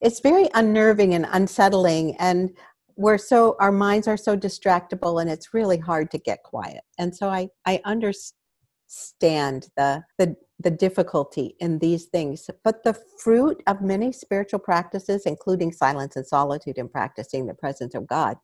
[0.00, 2.16] it's very unnerving and unsettling.
[2.18, 2.56] And
[2.98, 6.82] we're so our minds are so distractible and it's really hard to get quiet.
[6.98, 12.50] And so i i understand the the the difficulty in these things.
[12.64, 17.94] But the fruit of many spiritual practices including silence and solitude and practicing the presence
[17.94, 18.36] of god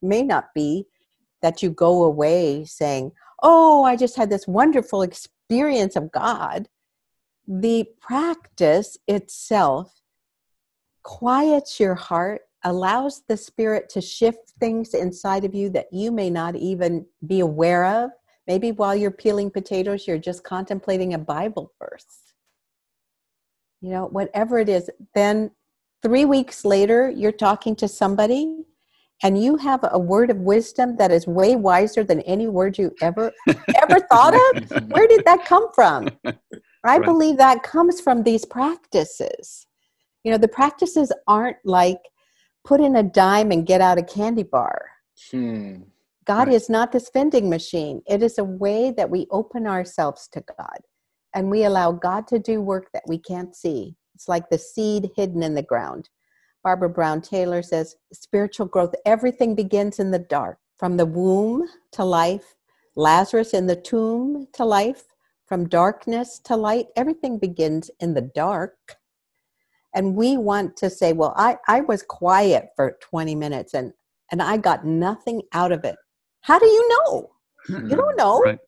[0.00, 0.86] may not be
[1.42, 6.68] that you go away saying oh i just had this wonderful experience of god.
[7.46, 10.00] The practice itself
[11.02, 16.30] quiets your heart allows the spirit to shift things inside of you that you may
[16.30, 18.10] not even be aware of
[18.48, 22.32] Maybe while you're peeling potatoes, you're just contemplating a Bible verse.
[23.82, 24.88] You know, whatever it is.
[25.14, 25.50] Then
[26.02, 28.64] three weeks later, you're talking to somebody
[29.22, 32.90] and you have a word of wisdom that is way wiser than any word you
[33.02, 33.32] ever
[33.82, 36.08] ever thought of where did that come from
[36.84, 37.04] i right.
[37.04, 39.66] believe that comes from these practices
[40.22, 41.98] you know the practices aren't like
[42.64, 44.90] put in a dime and get out a candy bar
[45.30, 45.76] hmm.
[46.24, 46.54] god right.
[46.54, 50.78] is not this vending machine it is a way that we open ourselves to god
[51.34, 55.10] and we allow god to do work that we can't see it's like the seed
[55.16, 56.08] hidden in the ground
[56.64, 62.04] Barbara Brown Taylor says spiritual growth, everything begins in the dark, from the womb to
[62.04, 62.56] life,
[62.94, 65.04] Lazarus in the tomb to life,
[65.46, 68.97] from darkness to light, everything begins in the dark.
[69.94, 73.92] And we want to say, well, I, I was quiet for 20 minutes and,
[74.30, 75.96] and I got nothing out of it.
[76.42, 77.30] How do you know?
[77.68, 78.40] You don't know.
[78.40, 78.58] Right.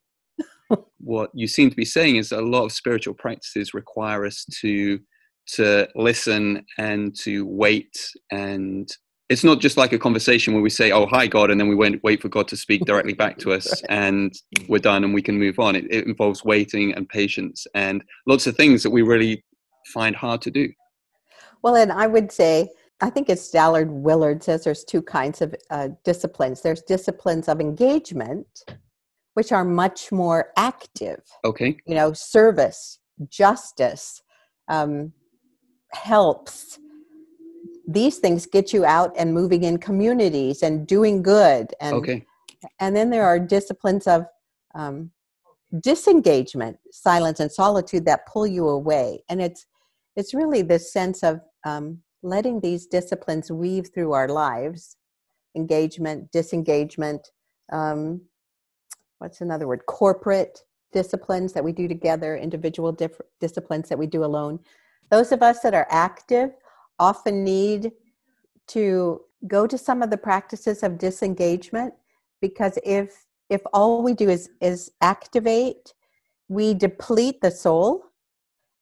[0.98, 4.98] what you seem to be saying is a lot of spiritual practices require us to
[5.46, 7.98] to listen and to wait
[8.30, 8.88] and
[9.28, 11.74] it's not just like a conversation where we say oh hi god and then we
[11.74, 14.32] wait, wait for god to speak directly back to us and
[14.68, 18.46] we're done and we can move on it, it, involves waiting and patience and lots
[18.46, 19.42] of things that we really
[19.92, 20.68] find hard to do
[21.62, 22.68] well and i would say
[23.00, 26.60] i think it's Dallas Willard says there's two kinds of uh, disciplines.
[26.60, 28.64] There's disciplines of engagement
[29.34, 31.22] which are much more active.
[31.44, 31.76] Okay.
[31.86, 34.22] You know service justice
[34.68, 35.12] um,
[35.92, 36.78] helps.
[37.86, 42.26] These things get you out and moving in communities and doing good and okay.
[42.78, 44.26] and then there are disciplines of
[44.74, 45.10] um,
[45.80, 49.22] disengagement silence and solitude that pull you away.
[49.28, 49.66] And it's
[50.16, 54.96] it's really this sense of um, letting these disciplines weave through our lives
[55.56, 57.30] engagement disengagement
[57.72, 58.20] um,
[59.18, 59.86] what's another word?
[59.86, 64.58] Corporate disciplines that we do together individual diff- disciplines that we do alone.
[65.10, 66.50] Those of us that are active
[66.98, 67.92] often need
[68.68, 71.94] to go to some of the practices of disengagement
[72.40, 75.94] because if if all we do is is activate
[76.48, 78.04] we deplete the soul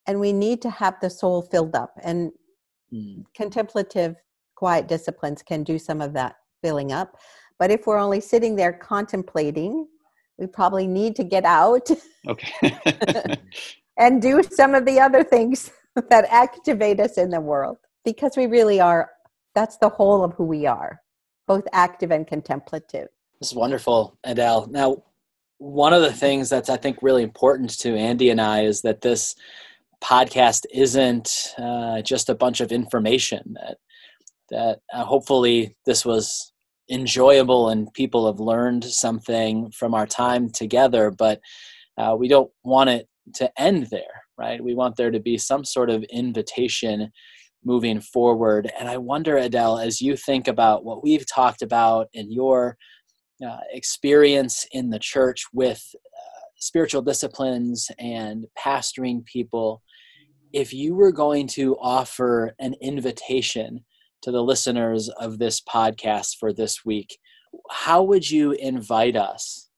[0.07, 1.93] and we need to have the soul filled up.
[2.03, 2.33] And
[2.93, 3.25] mm.
[3.35, 4.17] contemplative
[4.55, 7.17] quiet disciplines can do some of that filling up.
[7.59, 9.87] But if we're only sitting there contemplating
[10.39, 11.89] we probably need to get out
[12.29, 12.73] okay.
[13.99, 15.71] and do some of the other things
[16.11, 19.11] that activate us in the world because we really are
[19.55, 21.01] that's the whole of who we are
[21.49, 23.09] both active and contemplative.
[23.41, 24.69] This is wonderful adele.
[24.71, 25.03] Now
[25.59, 29.01] one of the things that's i think really important to andy and i is that
[29.01, 29.35] this
[30.03, 33.77] podcast isn't uh, just a bunch of information that
[34.51, 36.53] that uh, hopefully this was
[36.91, 41.41] enjoyable and people have learned something from our time together but
[41.99, 44.63] uh, we don't want it to end there right?
[44.63, 47.11] We want there to be some sort of invitation
[47.65, 48.71] moving forward.
[48.79, 52.77] And I wonder, Adele, as you think about what we've talked about in your
[53.45, 59.83] uh, experience in the church with uh, spiritual disciplines and pastoring people,
[60.53, 63.85] if you were going to offer an invitation
[64.23, 67.19] to the listeners of this podcast for this week,
[67.71, 69.71] how would you invite us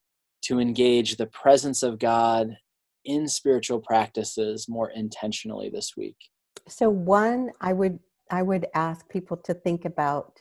[0.43, 2.57] to engage the presence of God
[3.05, 6.17] in spiritual practices more intentionally this week?
[6.69, 7.99] So one, I would
[8.31, 10.41] I would ask people to think about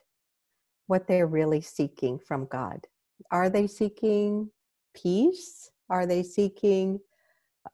[0.85, 2.85] what they're really seeking from God.
[3.31, 4.51] Are they seeking
[4.93, 5.71] peace?
[5.89, 6.99] Are they seeking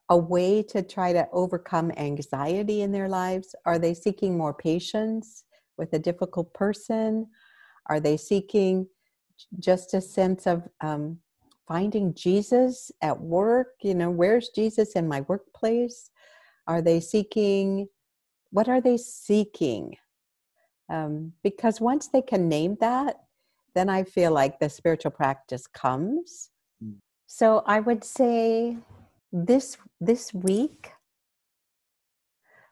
[0.09, 3.55] a way to try to overcome anxiety in their lives?
[3.65, 5.43] Are they seeking more patience
[5.77, 7.27] with a difficult person?
[7.87, 8.87] Are they seeking
[9.59, 11.19] just a sense of um,
[11.67, 13.67] finding Jesus at work?
[13.81, 16.09] You know, where's Jesus in my workplace?
[16.67, 17.87] Are they seeking?
[18.51, 19.97] What are they seeking?
[20.89, 23.17] Um, because once they can name that,
[23.73, 26.51] then I feel like the spiritual practice comes.
[27.27, 28.77] So I would say
[29.31, 30.91] this this week,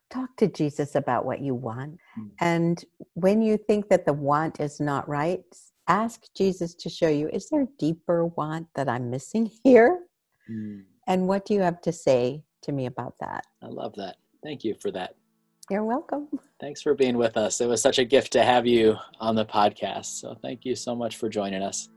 [0.09, 1.97] talk to Jesus about what you want.
[2.19, 2.29] Mm.
[2.39, 5.43] And when you think that the want is not right,
[5.87, 9.99] ask Jesus to show you is there a deeper want that I'm missing here?
[10.49, 10.83] Mm.
[11.07, 13.45] And what do you have to say to me about that?
[13.61, 14.17] I love that.
[14.43, 15.15] Thank you for that.
[15.69, 16.27] You're welcome.
[16.59, 17.61] Thanks for being with us.
[17.61, 20.19] It was such a gift to have you on the podcast.
[20.19, 21.89] So thank you so much for joining us.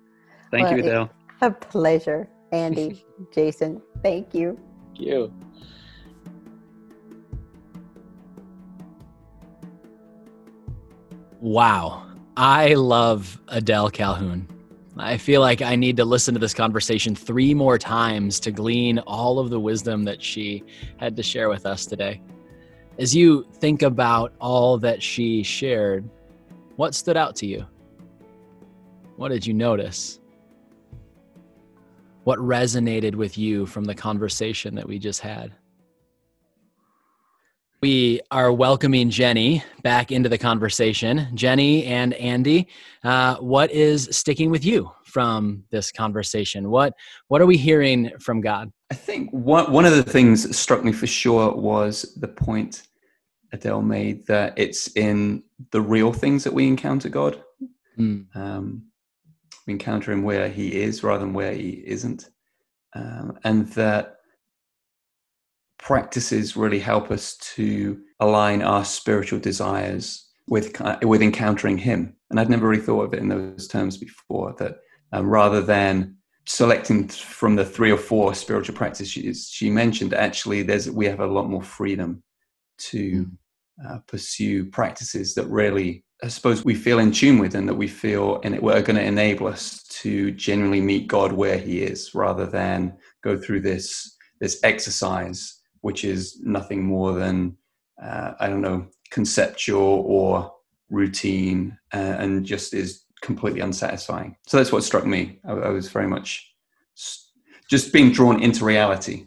[0.51, 1.11] Thank well, you, Adele.
[1.43, 3.83] A pleasure, Andy, Jason.
[4.03, 4.59] Thank you.
[4.95, 5.33] Thank you.
[11.41, 12.07] Wow.
[12.37, 14.49] I love Adele Calhoun.
[14.99, 18.99] I feel like I need to listen to this conversation three more times to glean
[19.01, 20.65] all of the wisdom that she
[20.97, 22.23] had to share with us today.
[22.99, 26.09] As you think about all that she shared,
[26.77, 27.67] what stood out to you?
[29.17, 30.19] What did you notice?
[32.27, 35.53] What resonated with you from the conversation that we just had?
[37.81, 41.29] We are welcoming Jenny back into the conversation.
[41.35, 42.67] Jenny and Andy,
[43.05, 46.69] uh, what is sticking with you from this conversation?
[46.69, 46.95] What
[47.29, 48.73] what are we hearing from God?
[48.91, 52.89] I think one one of the things that struck me for sure was the point
[53.53, 57.41] Adele made that it's in the real things that we encounter God.
[57.97, 58.35] Mm.
[58.35, 58.87] Um,
[59.67, 62.31] we encounter Him where He is rather than where He isn't,
[62.95, 64.17] um, and that
[65.79, 72.17] practices really help us to align our spiritual desires with with encountering Him.
[72.31, 74.55] And I'd never really thought of it in those terms before.
[74.59, 74.79] That
[75.13, 80.91] um, rather than selecting from the three or four spiritual practices she mentioned, actually, there's
[80.91, 82.23] we have a lot more freedom
[82.79, 83.87] to hmm.
[83.87, 87.89] uh, pursue practices that really, I suppose, we feel in tune with, and that we
[87.89, 92.15] feel and it are going to enable us to genuinely meet God where He is,
[92.15, 97.57] rather than go through this this exercise which is nothing more than
[98.03, 100.53] uh, I don't know conceptual or
[100.91, 104.37] routine, uh, and just is completely unsatisfying.
[104.47, 105.39] So that's what struck me.
[105.47, 106.53] I, I was very much
[107.71, 109.27] just being drawn into reality,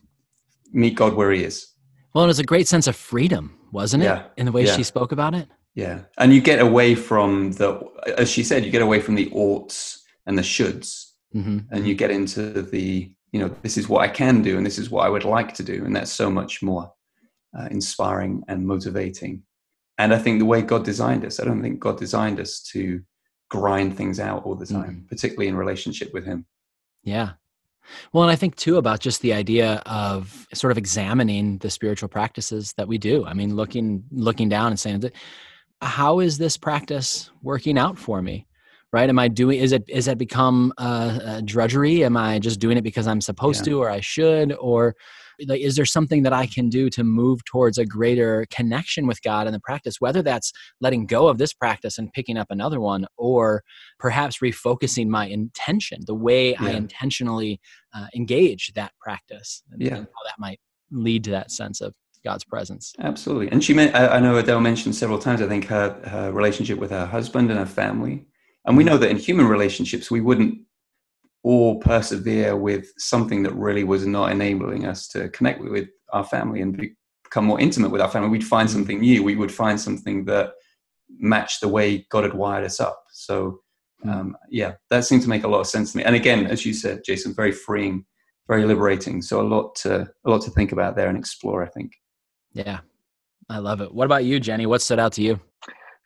[0.72, 1.68] meet God where He is.
[2.14, 4.08] Well, it was a great sense of freedom, wasn't it?
[4.08, 4.24] Yeah.
[4.38, 4.76] In the way yeah.
[4.76, 5.48] she spoke about it.
[5.80, 7.80] Yeah, and you get away from the,
[8.18, 11.60] as she said, you get away from the oughts and the shoulds, mm-hmm.
[11.72, 14.80] and you get into the you know this is what i can do and this
[14.80, 15.86] is what i would like to do.
[15.86, 16.92] And that's so much more
[17.58, 19.44] uh, inspiring and motivating.
[19.98, 23.02] And i think the way god designed us i don't think god designed us to
[23.50, 26.46] grind things out all the time mm particularly in relationship with him.
[27.04, 27.32] Yeah.
[28.14, 32.10] Well and i think too about just the idea of sort of examining the spiritual
[32.10, 33.26] practices that we do.
[33.26, 35.02] I mean looking looking down and saying
[35.82, 38.46] how is this practice working out for me
[38.92, 42.60] right am i doing is it is it become uh, a drudgery am i just
[42.60, 43.74] doing it because i'm supposed yeah.
[43.74, 44.96] to or i should or
[45.48, 49.22] like is there something that i can do to move towards a greater connection with
[49.22, 50.52] god in the practice whether that's
[50.82, 53.64] letting go of this practice and picking up another one or
[54.00, 56.64] perhaps refocusing my intention the way yeah.
[56.66, 57.60] i intentionally
[57.94, 59.96] uh, engage that practice and, yeah.
[59.96, 60.60] and how that might
[60.92, 62.93] lead to that sense of God's presence.
[62.99, 63.51] Absolutely.
[63.51, 66.91] And she, meant, I know Adele mentioned several times, I think her, her relationship with
[66.91, 68.28] her husband and her family
[68.65, 70.59] and we know that in human relationships, we wouldn't
[71.43, 76.59] all persevere with something that really was not enabling us to connect with, our family
[76.59, 76.89] and
[77.24, 78.30] become more intimate with our family.
[78.30, 78.72] We'd find mm.
[78.72, 79.22] something new.
[79.22, 80.53] We would find something that
[81.20, 83.03] matched the way God had wired us up.
[83.11, 83.59] So,
[84.03, 84.11] mm.
[84.11, 86.03] um, yeah, that seemed to make a lot of sense to me.
[86.03, 88.05] And again, as you said, Jason, very freeing,
[88.47, 89.22] very liberating.
[89.22, 91.63] So a lot to a lot to think about there and explore.
[91.63, 91.91] I think.
[92.54, 92.80] Yeah,
[93.50, 93.93] I love it.
[93.93, 94.66] What about you, Jenny?
[94.66, 95.39] What stood out to you?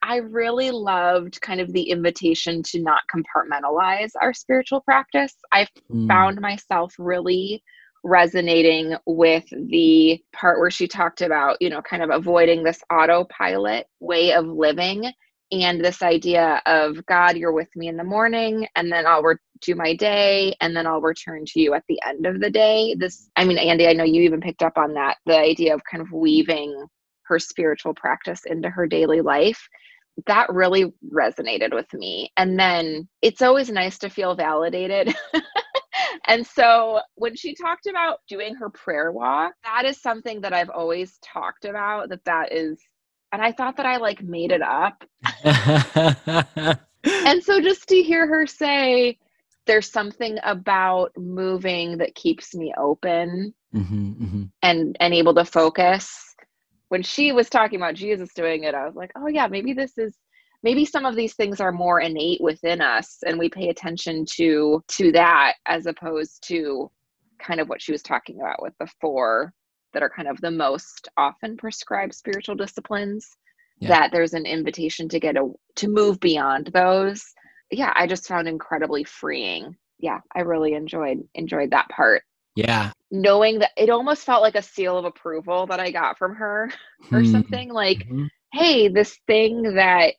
[0.02, 5.34] I really loved kind of the invitation to not compartmentalize our spiritual practice.
[5.54, 6.08] I mm.
[6.10, 7.64] found myself really
[8.04, 13.88] resonating with the part where she talked about, you know, kind of avoiding this autopilot
[14.02, 15.10] way of living
[15.62, 19.36] and this idea of God, you're with me in the morning, and then I'll re-
[19.62, 22.96] do my day, and then I'll return to you at the end of the day.
[22.98, 25.82] This, I mean, Andy, I know you even picked up on that the idea of
[25.90, 26.88] kind of weaving
[27.24, 29.62] her spiritual practice into her daily life
[30.28, 32.32] that really resonated with me.
[32.38, 35.16] And then it's always nice to feel validated.
[36.28, 40.70] and so when she talked about doing her prayer walk, that is something that I've
[40.70, 42.80] always talked about that that is
[43.34, 45.04] and I thought that I like made it up.
[47.04, 49.18] and so just to hear her say
[49.66, 54.44] there's something about moving that keeps me open mm-hmm, mm-hmm.
[54.62, 56.34] and and able to focus
[56.94, 59.98] when she was talking about Jesus doing it, I was like, oh yeah, maybe this
[59.98, 60.16] is
[60.62, 64.84] maybe some of these things are more innate within us and we pay attention to
[64.90, 66.92] to that as opposed to
[67.40, 69.54] kind of what she was talking about with the four
[69.94, 73.38] that are kind of the most often prescribed spiritual disciplines
[73.80, 73.90] yeah.
[73.90, 77.24] that there's an invitation to get a to move beyond those
[77.72, 82.24] yeah i just found incredibly freeing yeah i really enjoyed enjoyed that part
[82.56, 82.92] yeah.
[83.12, 86.72] Knowing that it almost felt like a seal of approval that I got from her
[87.12, 87.32] or mm-hmm.
[87.32, 88.26] something like, mm-hmm.
[88.52, 90.16] hey, this thing that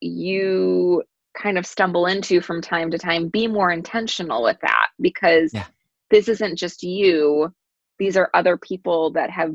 [0.00, 1.02] you
[1.40, 5.66] kind of stumble into from time to time, be more intentional with that because yeah.
[6.10, 7.52] this isn't just you.
[8.02, 9.54] These are other people that have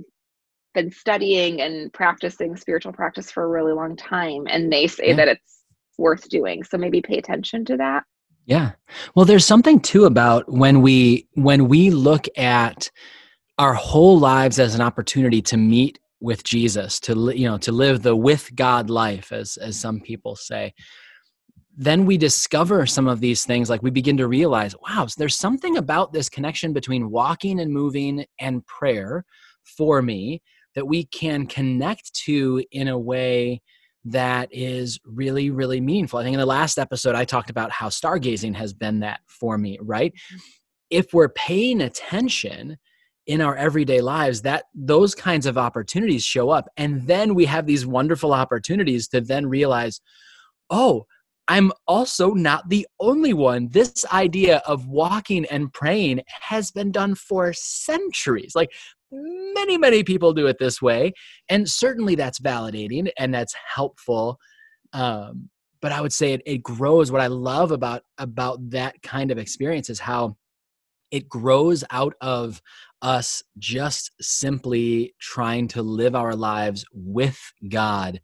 [0.74, 5.16] been studying and practicing spiritual practice for a really long time and they say yeah.
[5.18, 5.64] that it's
[5.98, 6.64] worth doing.
[6.64, 8.06] So maybe pay attention to that.
[8.46, 8.72] Yeah.
[9.16, 12.90] Well, there's something too about when we when we look at
[13.58, 18.02] our whole lives as an opportunity to meet with Jesus, to you know, to live
[18.02, 20.74] the with God life as as some people say.
[21.80, 25.38] Then we discover some of these things like we begin to realize, wow, so there's
[25.38, 29.24] something about this connection between walking and moving and prayer
[29.78, 30.42] for me
[30.74, 33.62] that we can connect to in a way
[34.06, 36.18] that is really, really meaningful.
[36.18, 39.58] I think in the last episode, I talked about how stargazing has been that for
[39.58, 40.14] me, right?
[40.90, 42.78] If we're paying attention
[43.28, 46.70] in our everyday lives, that those kinds of opportunities show up.
[46.78, 50.00] And then we have these wonderful opportunities to then realize,
[50.70, 51.06] oh,
[51.48, 53.70] I'm also not the only one.
[53.70, 58.54] This idea of walking and praying has been done for centuries.
[58.54, 58.72] Like
[59.12, 61.14] many, many people do it this way.
[61.50, 64.38] And certainly that's validating and that's helpful.
[64.94, 65.50] Um,
[65.82, 67.12] but I would say it, it grows.
[67.12, 70.36] What I love about about that kind of experience is how
[71.12, 72.62] it grows out of
[73.02, 77.40] us just simply trying to live our lives with
[77.70, 78.20] God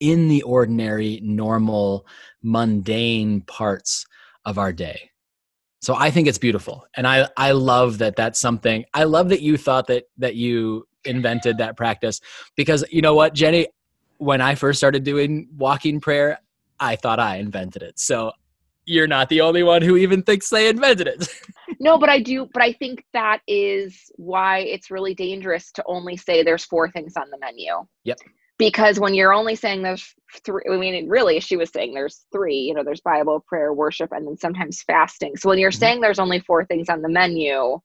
[0.00, 2.06] in the ordinary, normal,
[2.42, 4.06] mundane parts
[4.44, 5.10] of our day.
[5.80, 6.86] So I think it's beautiful.
[6.96, 10.86] And I, I love that that's something, I love that you thought that, that you
[11.04, 12.20] invented that practice
[12.56, 13.68] because you know what, Jenny,
[14.18, 16.40] when I first started doing walking prayer,
[16.80, 17.98] I thought I invented it.
[17.98, 18.32] So
[18.84, 21.28] you're not the only one who even thinks they invented it.
[21.80, 26.16] no, but I do, but I think that is why it's really dangerous to only
[26.16, 27.86] say there's four things on the menu.
[28.04, 28.18] Yep
[28.58, 32.56] because when you're only saying there's three i mean really she was saying there's three
[32.56, 35.78] you know there's bible prayer worship and then sometimes fasting so when you're mm-hmm.
[35.78, 37.78] saying there's only four things on the menu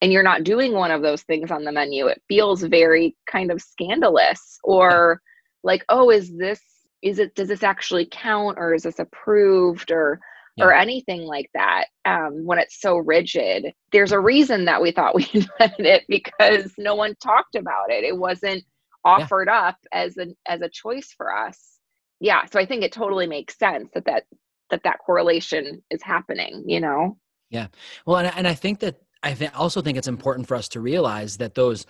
[0.00, 3.50] and you're not doing one of those things on the menu it feels very kind
[3.50, 5.20] of scandalous or
[5.62, 6.60] like oh is this
[7.02, 10.20] is it does this actually count or is this approved or
[10.56, 10.66] yeah.
[10.66, 15.14] or anything like that um, when it's so rigid there's a reason that we thought
[15.16, 18.62] we invented it because no one talked about it it wasn't
[19.04, 19.68] offered yeah.
[19.68, 21.78] up as an as a choice for us.
[22.20, 24.24] Yeah so i think it totally makes sense that that
[24.70, 27.18] that that correlation is happening you know?
[27.50, 27.66] Yeah.
[28.06, 30.80] Well and, and i think that i th- also think it's important for us to
[30.80, 31.86] realize that those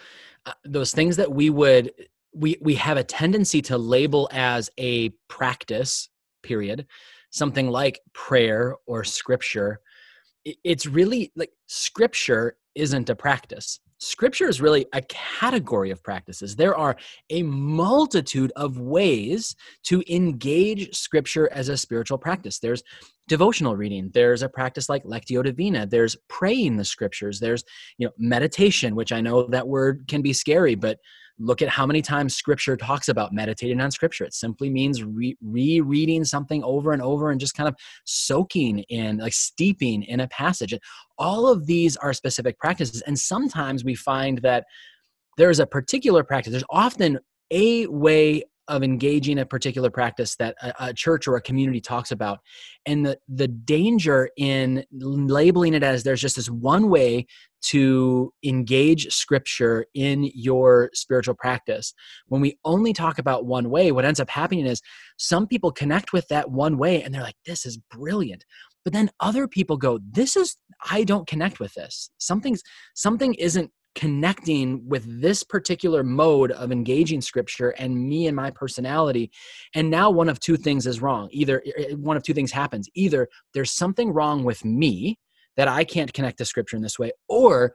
[0.46, 1.92] uh, those things that we would
[2.34, 6.08] we we have a tendency to label as a practice
[6.42, 6.86] period
[7.30, 9.80] something like prayer or scripture
[10.44, 16.56] it's really like scripture isn't a practice Scripture is really a category of practices.
[16.56, 16.96] There are
[17.30, 19.54] a multitude of ways
[19.84, 22.58] to engage Scripture as a spiritual practice.
[22.58, 22.82] There's
[23.28, 27.62] devotional reading, there's a practice like Lectio Divina, there's praying the Scriptures, there's
[27.96, 30.98] you know meditation, which I know that word can be scary, but
[31.38, 34.24] look at how many times scripture talks about meditating on scripture.
[34.24, 37.74] It simply means re- rereading something over and over and just kind of
[38.04, 40.74] soaking in like steeping in a passage.
[41.18, 43.02] All of these are specific practices.
[43.02, 44.64] And sometimes we find that
[45.38, 46.50] there's a particular practice.
[46.50, 47.18] There's often
[47.50, 52.10] a way of engaging a particular practice that a, a, church or a community talks
[52.10, 52.40] about.
[52.86, 57.26] And the the danger in labeling it as there's just this one way
[57.64, 61.92] to engage scripture in your spiritual practice.
[62.26, 64.80] When we only talk about one way what ends up happening is
[65.18, 68.44] some people connect with that one way and they're like this is brilliant.
[68.84, 70.56] But then other people go this is
[70.90, 72.10] i don't connect with this.
[72.16, 72.62] Something's
[72.94, 79.30] something isn't connecting with this particular mode of engaging scripture and me and my personality.
[79.74, 81.28] And now one of two things is wrong.
[81.30, 82.88] Either eh, eh, one of two things happens.
[82.94, 85.18] Either there's something wrong with me
[85.56, 87.74] that i can't connect to scripture in this way or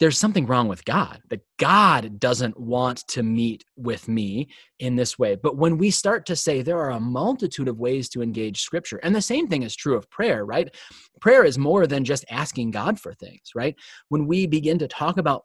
[0.00, 5.18] there's something wrong with God, that God doesn't want to meet with me in this
[5.18, 5.34] way.
[5.34, 8.98] But when we start to say there are a multitude of ways to engage scripture,
[9.02, 10.74] and the same thing is true of prayer, right?
[11.20, 13.74] Prayer is more than just asking God for things, right?
[14.08, 15.44] When we begin to talk about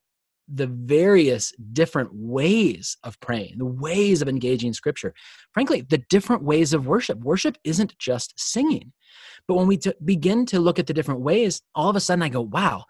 [0.54, 5.14] the various different ways of praying, the ways of engaging scripture,
[5.54, 7.18] frankly, the different ways of worship.
[7.20, 8.92] Worship isn't just singing.
[9.48, 12.24] But when we t- begin to look at the different ways, all of a sudden
[12.24, 12.84] I go, wow,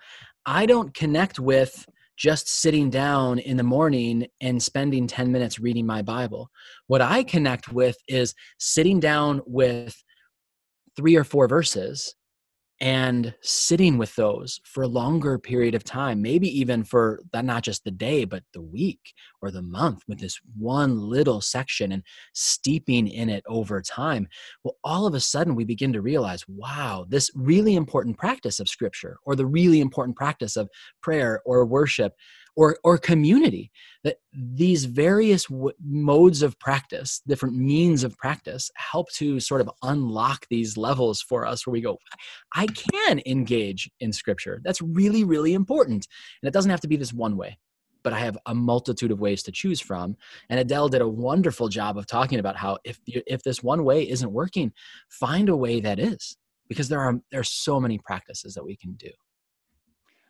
[0.45, 1.85] I don't connect with
[2.17, 6.49] just sitting down in the morning and spending 10 minutes reading my Bible.
[6.87, 9.95] What I connect with is sitting down with
[10.95, 12.15] three or four verses
[12.83, 17.85] and sitting with those for a longer period of time, maybe even for not just
[17.85, 22.03] the day, but the week or the month with this one little section and
[22.33, 24.27] steeping in it over time.
[24.65, 28.67] Well, all of a sudden we begin to realize, wow, this really important practice of
[28.67, 30.67] scripture or the really important practice of
[31.01, 32.13] prayer or worship
[32.55, 33.71] or or community
[34.03, 39.69] that these various w- modes of practice different means of practice help to sort of
[39.83, 41.97] unlock these levels for us where we go
[42.55, 46.07] i can engage in scripture that's really really important
[46.41, 47.57] and it doesn't have to be this one way
[48.03, 50.15] but I have a multitude of ways to choose from.
[50.49, 54.07] And Adele did a wonderful job of talking about how if if this one way
[54.07, 54.73] isn't working,
[55.09, 56.37] find a way that is,
[56.67, 59.09] because there are there are so many practices that we can do.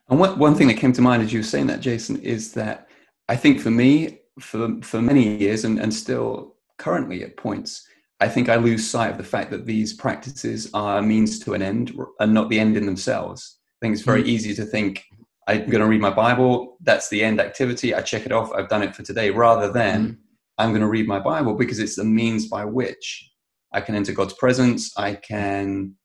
[0.09, 2.53] And what, one thing that came to mind as you were saying that, Jason, is
[2.53, 2.87] that
[3.29, 7.87] I think for me, for for many years and, and still currently at points,
[8.19, 11.61] I think I lose sight of the fact that these practices are means to an
[11.61, 13.59] end and not the end in themselves.
[13.81, 14.29] I think it's very mm-hmm.
[14.29, 15.03] easy to think
[15.47, 16.77] I'm going to read my Bible.
[16.81, 17.93] That's the end activity.
[17.93, 18.51] I check it off.
[18.53, 19.29] I've done it for today.
[19.29, 20.17] Rather than mm.
[20.57, 23.29] I'm going to read my Bible because it's the means by which
[23.73, 24.91] I can enter God's presence.
[24.97, 25.95] I can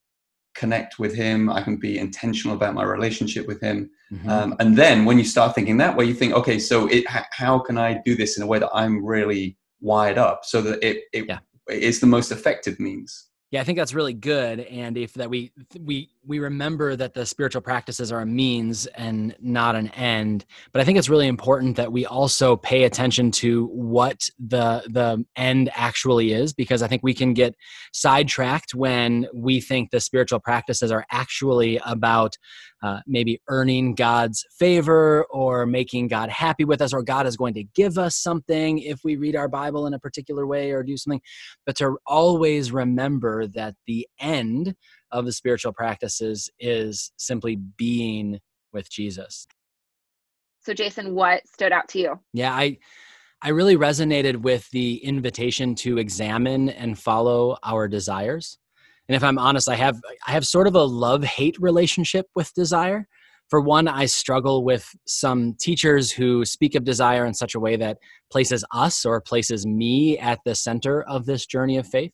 [0.58, 1.48] connect with Him.
[1.48, 3.90] I can be intentional about my relationship with Him.
[4.12, 4.28] Mm-hmm.
[4.28, 7.58] Um, and then when you start thinking that way, you think, okay, so it, how
[7.58, 11.04] can I do this in a way that I'm really wired up so that it,
[11.12, 11.38] it yeah.
[11.68, 13.27] is the most effective means?
[13.50, 17.24] Yeah, I think that's really good, and if That we we we remember that the
[17.24, 20.44] spiritual practices are a means and not an end.
[20.72, 25.24] But I think it's really important that we also pay attention to what the the
[25.36, 27.54] end actually is, because I think we can get
[27.94, 32.36] sidetracked when we think the spiritual practices are actually about
[32.82, 37.54] uh, maybe earning God's favor or making God happy with us, or God is going
[37.54, 40.96] to give us something if we read our Bible in a particular way or do
[40.96, 41.20] something.
[41.66, 44.74] But to always remember that the end
[45.10, 48.38] of the spiritual practices is simply being
[48.72, 49.46] with Jesus.
[50.60, 52.20] So, Jason, what stood out to you?
[52.32, 52.78] Yeah, I.
[53.40, 58.58] I really resonated with the invitation to examine and follow our desires
[59.08, 62.52] and if i'm honest i have i have sort of a love hate relationship with
[62.54, 63.06] desire.
[63.48, 67.76] For one i struggle with some teachers who speak of desire in such a way
[67.76, 67.98] that
[68.30, 72.12] places us or places me at the center of this journey of faith.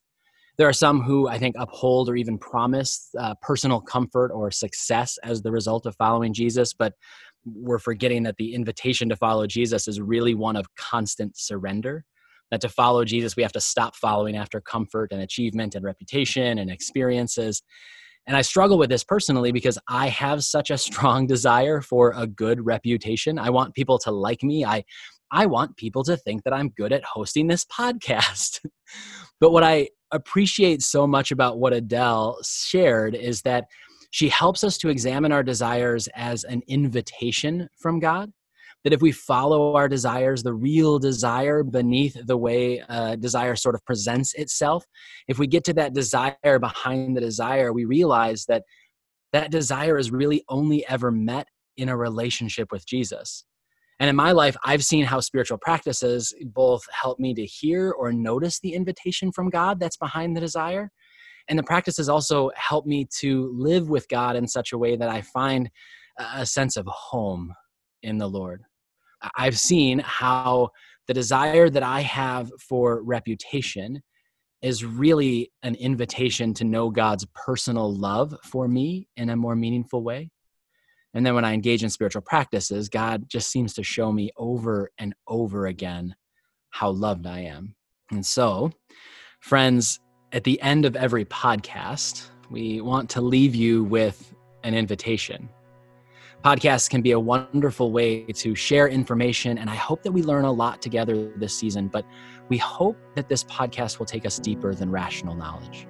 [0.56, 5.18] There are some who i think uphold or even promise uh, personal comfort or success
[5.24, 6.92] as the result of following jesus but
[7.44, 12.04] we're forgetting that the invitation to follow jesus is really one of constant surrender
[12.54, 16.58] that to follow Jesus, we have to stop following after comfort and achievement and reputation
[16.58, 17.62] and experiences.
[18.26, 22.26] And I struggle with this personally because I have such a strong desire for a
[22.28, 23.38] good reputation.
[23.38, 24.64] I want people to like me.
[24.64, 24.84] I
[25.32, 28.60] I want people to think that I'm good at hosting this podcast.
[29.40, 33.64] but what I appreciate so much about what Adele shared is that
[34.12, 38.30] she helps us to examine our desires as an invitation from God
[38.84, 43.74] that if we follow our desires, the real desire beneath the way uh, desire sort
[43.74, 44.84] of presents itself,
[45.26, 48.62] if we get to that desire behind the desire, we realize that
[49.32, 53.44] that desire is really only ever met in a relationship with Jesus.
[54.00, 58.12] And in my life, I've seen how spiritual practices both help me to hear or
[58.12, 60.90] notice the invitation from God that's behind the desire.
[61.48, 65.08] And the practices also help me to live with God in such a way that
[65.08, 65.70] I find
[66.18, 67.54] a sense of home
[68.02, 68.62] in the Lord.
[69.36, 70.70] I've seen how
[71.06, 74.02] the desire that I have for reputation
[74.62, 80.02] is really an invitation to know God's personal love for me in a more meaningful
[80.02, 80.30] way.
[81.12, 84.90] And then when I engage in spiritual practices, God just seems to show me over
[84.98, 86.16] and over again
[86.70, 87.76] how loved I am.
[88.10, 88.72] And so,
[89.40, 90.00] friends,
[90.32, 95.48] at the end of every podcast, we want to leave you with an invitation
[96.44, 100.44] Podcasts can be a wonderful way to share information, and I hope that we learn
[100.44, 101.88] a lot together this season.
[101.88, 102.04] But
[102.50, 105.88] we hope that this podcast will take us deeper than rational knowledge.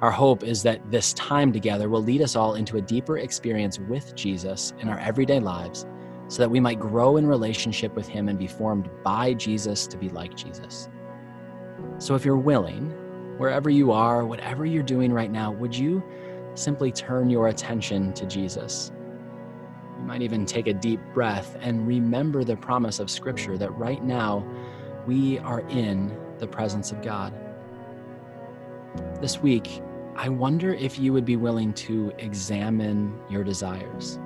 [0.00, 3.80] Our hope is that this time together will lead us all into a deeper experience
[3.80, 5.84] with Jesus in our everyday lives
[6.28, 9.96] so that we might grow in relationship with Him and be formed by Jesus to
[9.96, 10.88] be like Jesus.
[11.98, 12.90] So, if you're willing,
[13.36, 16.04] wherever you are, whatever you're doing right now, would you
[16.54, 18.92] simply turn your attention to Jesus?
[20.02, 24.02] You might even take a deep breath and remember the promise of Scripture that right
[24.02, 24.44] now
[25.06, 27.32] we are in the presence of God.
[29.20, 29.80] This week,
[30.16, 34.18] I wonder if you would be willing to examine your desires.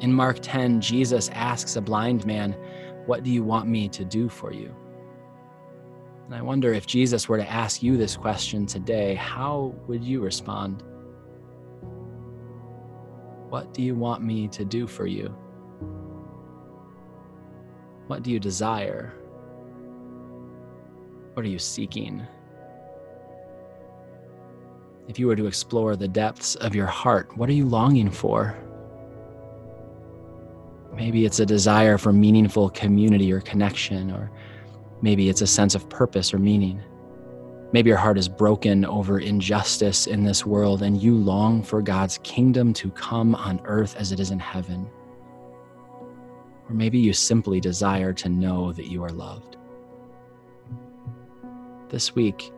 [0.00, 2.56] In Mark 10, Jesus asks a blind man,
[3.06, 4.74] What do you want me to do for you?
[6.26, 10.20] And I wonder if Jesus were to ask you this question today, how would you
[10.20, 10.82] respond?
[13.52, 15.28] What do you want me to do for you?
[18.06, 19.12] What do you desire?
[21.34, 22.26] What are you seeking?
[25.06, 28.56] If you were to explore the depths of your heart, what are you longing for?
[30.94, 34.30] Maybe it's a desire for meaningful community or connection, or
[35.02, 36.82] maybe it's a sense of purpose or meaning.
[37.72, 42.18] Maybe your heart is broken over injustice in this world and you long for God's
[42.18, 44.90] kingdom to come on earth as it is in heaven.
[46.68, 49.56] Or maybe you simply desire to know that you are loved.
[51.88, 52.52] This week,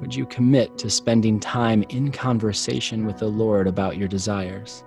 [0.00, 4.82] would you commit to spending time in conversation with the Lord about your desires?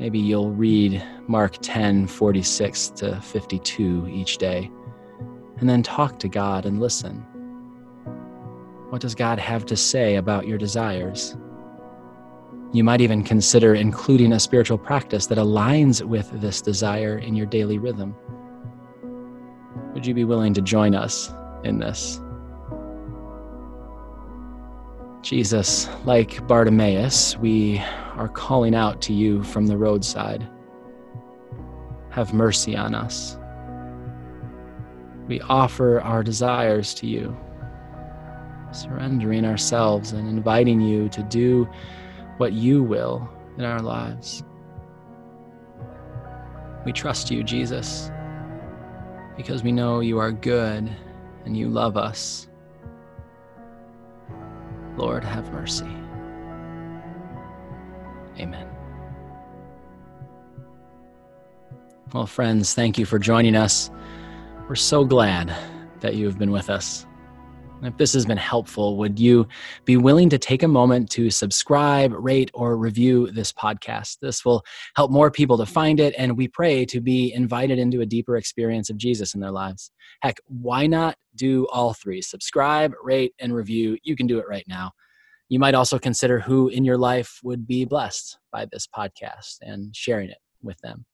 [0.00, 4.68] Maybe you'll read Mark 10 46 to 52 each day,
[5.58, 7.24] and then talk to God and listen.
[8.92, 11.34] What does God have to say about your desires?
[12.74, 17.46] You might even consider including a spiritual practice that aligns with this desire in your
[17.46, 18.14] daily rhythm.
[19.94, 21.32] Would you be willing to join us
[21.64, 22.20] in this?
[25.22, 27.78] Jesus, like Bartimaeus, we
[28.16, 30.46] are calling out to you from the roadside.
[32.10, 33.38] Have mercy on us.
[35.28, 37.34] We offer our desires to you
[38.72, 41.68] surrendering ourselves and inviting you to do
[42.38, 44.42] what you will in our lives.
[46.84, 48.10] We trust you, Jesus,
[49.36, 50.90] because we know you are good
[51.44, 52.48] and you love us.
[54.96, 55.86] Lord, have mercy.
[58.38, 58.68] Amen.
[62.12, 63.90] Well, friends, thank you for joining us.
[64.68, 65.54] We're so glad
[66.00, 67.06] that you have been with us.
[67.84, 69.48] If this has been helpful, would you
[69.84, 74.18] be willing to take a moment to subscribe, rate, or review this podcast?
[74.20, 74.62] This will
[74.94, 78.36] help more people to find it, and we pray to be invited into a deeper
[78.36, 79.90] experience of Jesus in their lives.
[80.20, 82.22] Heck, why not do all three?
[82.22, 83.98] Subscribe, rate, and review.
[84.04, 84.92] You can do it right now.
[85.48, 89.94] You might also consider who in your life would be blessed by this podcast and
[89.94, 91.04] sharing it with them.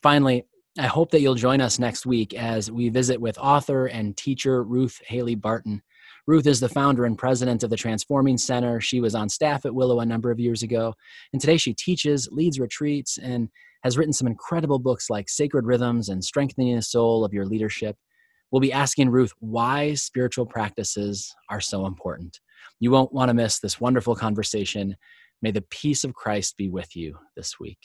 [0.00, 0.46] Finally,
[0.78, 4.64] I hope that you'll join us next week as we visit with author and teacher
[4.64, 5.82] Ruth Haley Barton.
[6.26, 8.80] Ruth is the founder and president of the Transforming Center.
[8.80, 10.94] She was on staff at Willow a number of years ago.
[11.34, 13.50] And today she teaches, leads retreats, and
[13.84, 17.98] has written some incredible books like Sacred Rhythms and Strengthening the Soul of Your Leadership.
[18.50, 22.40] We'll be asking Ruth why spiritual practices are so important.
[22.80, 24.96] You won't want to miss this wonderful conversation.
[25.42, 27.78] May the peace of Christ be with you this week.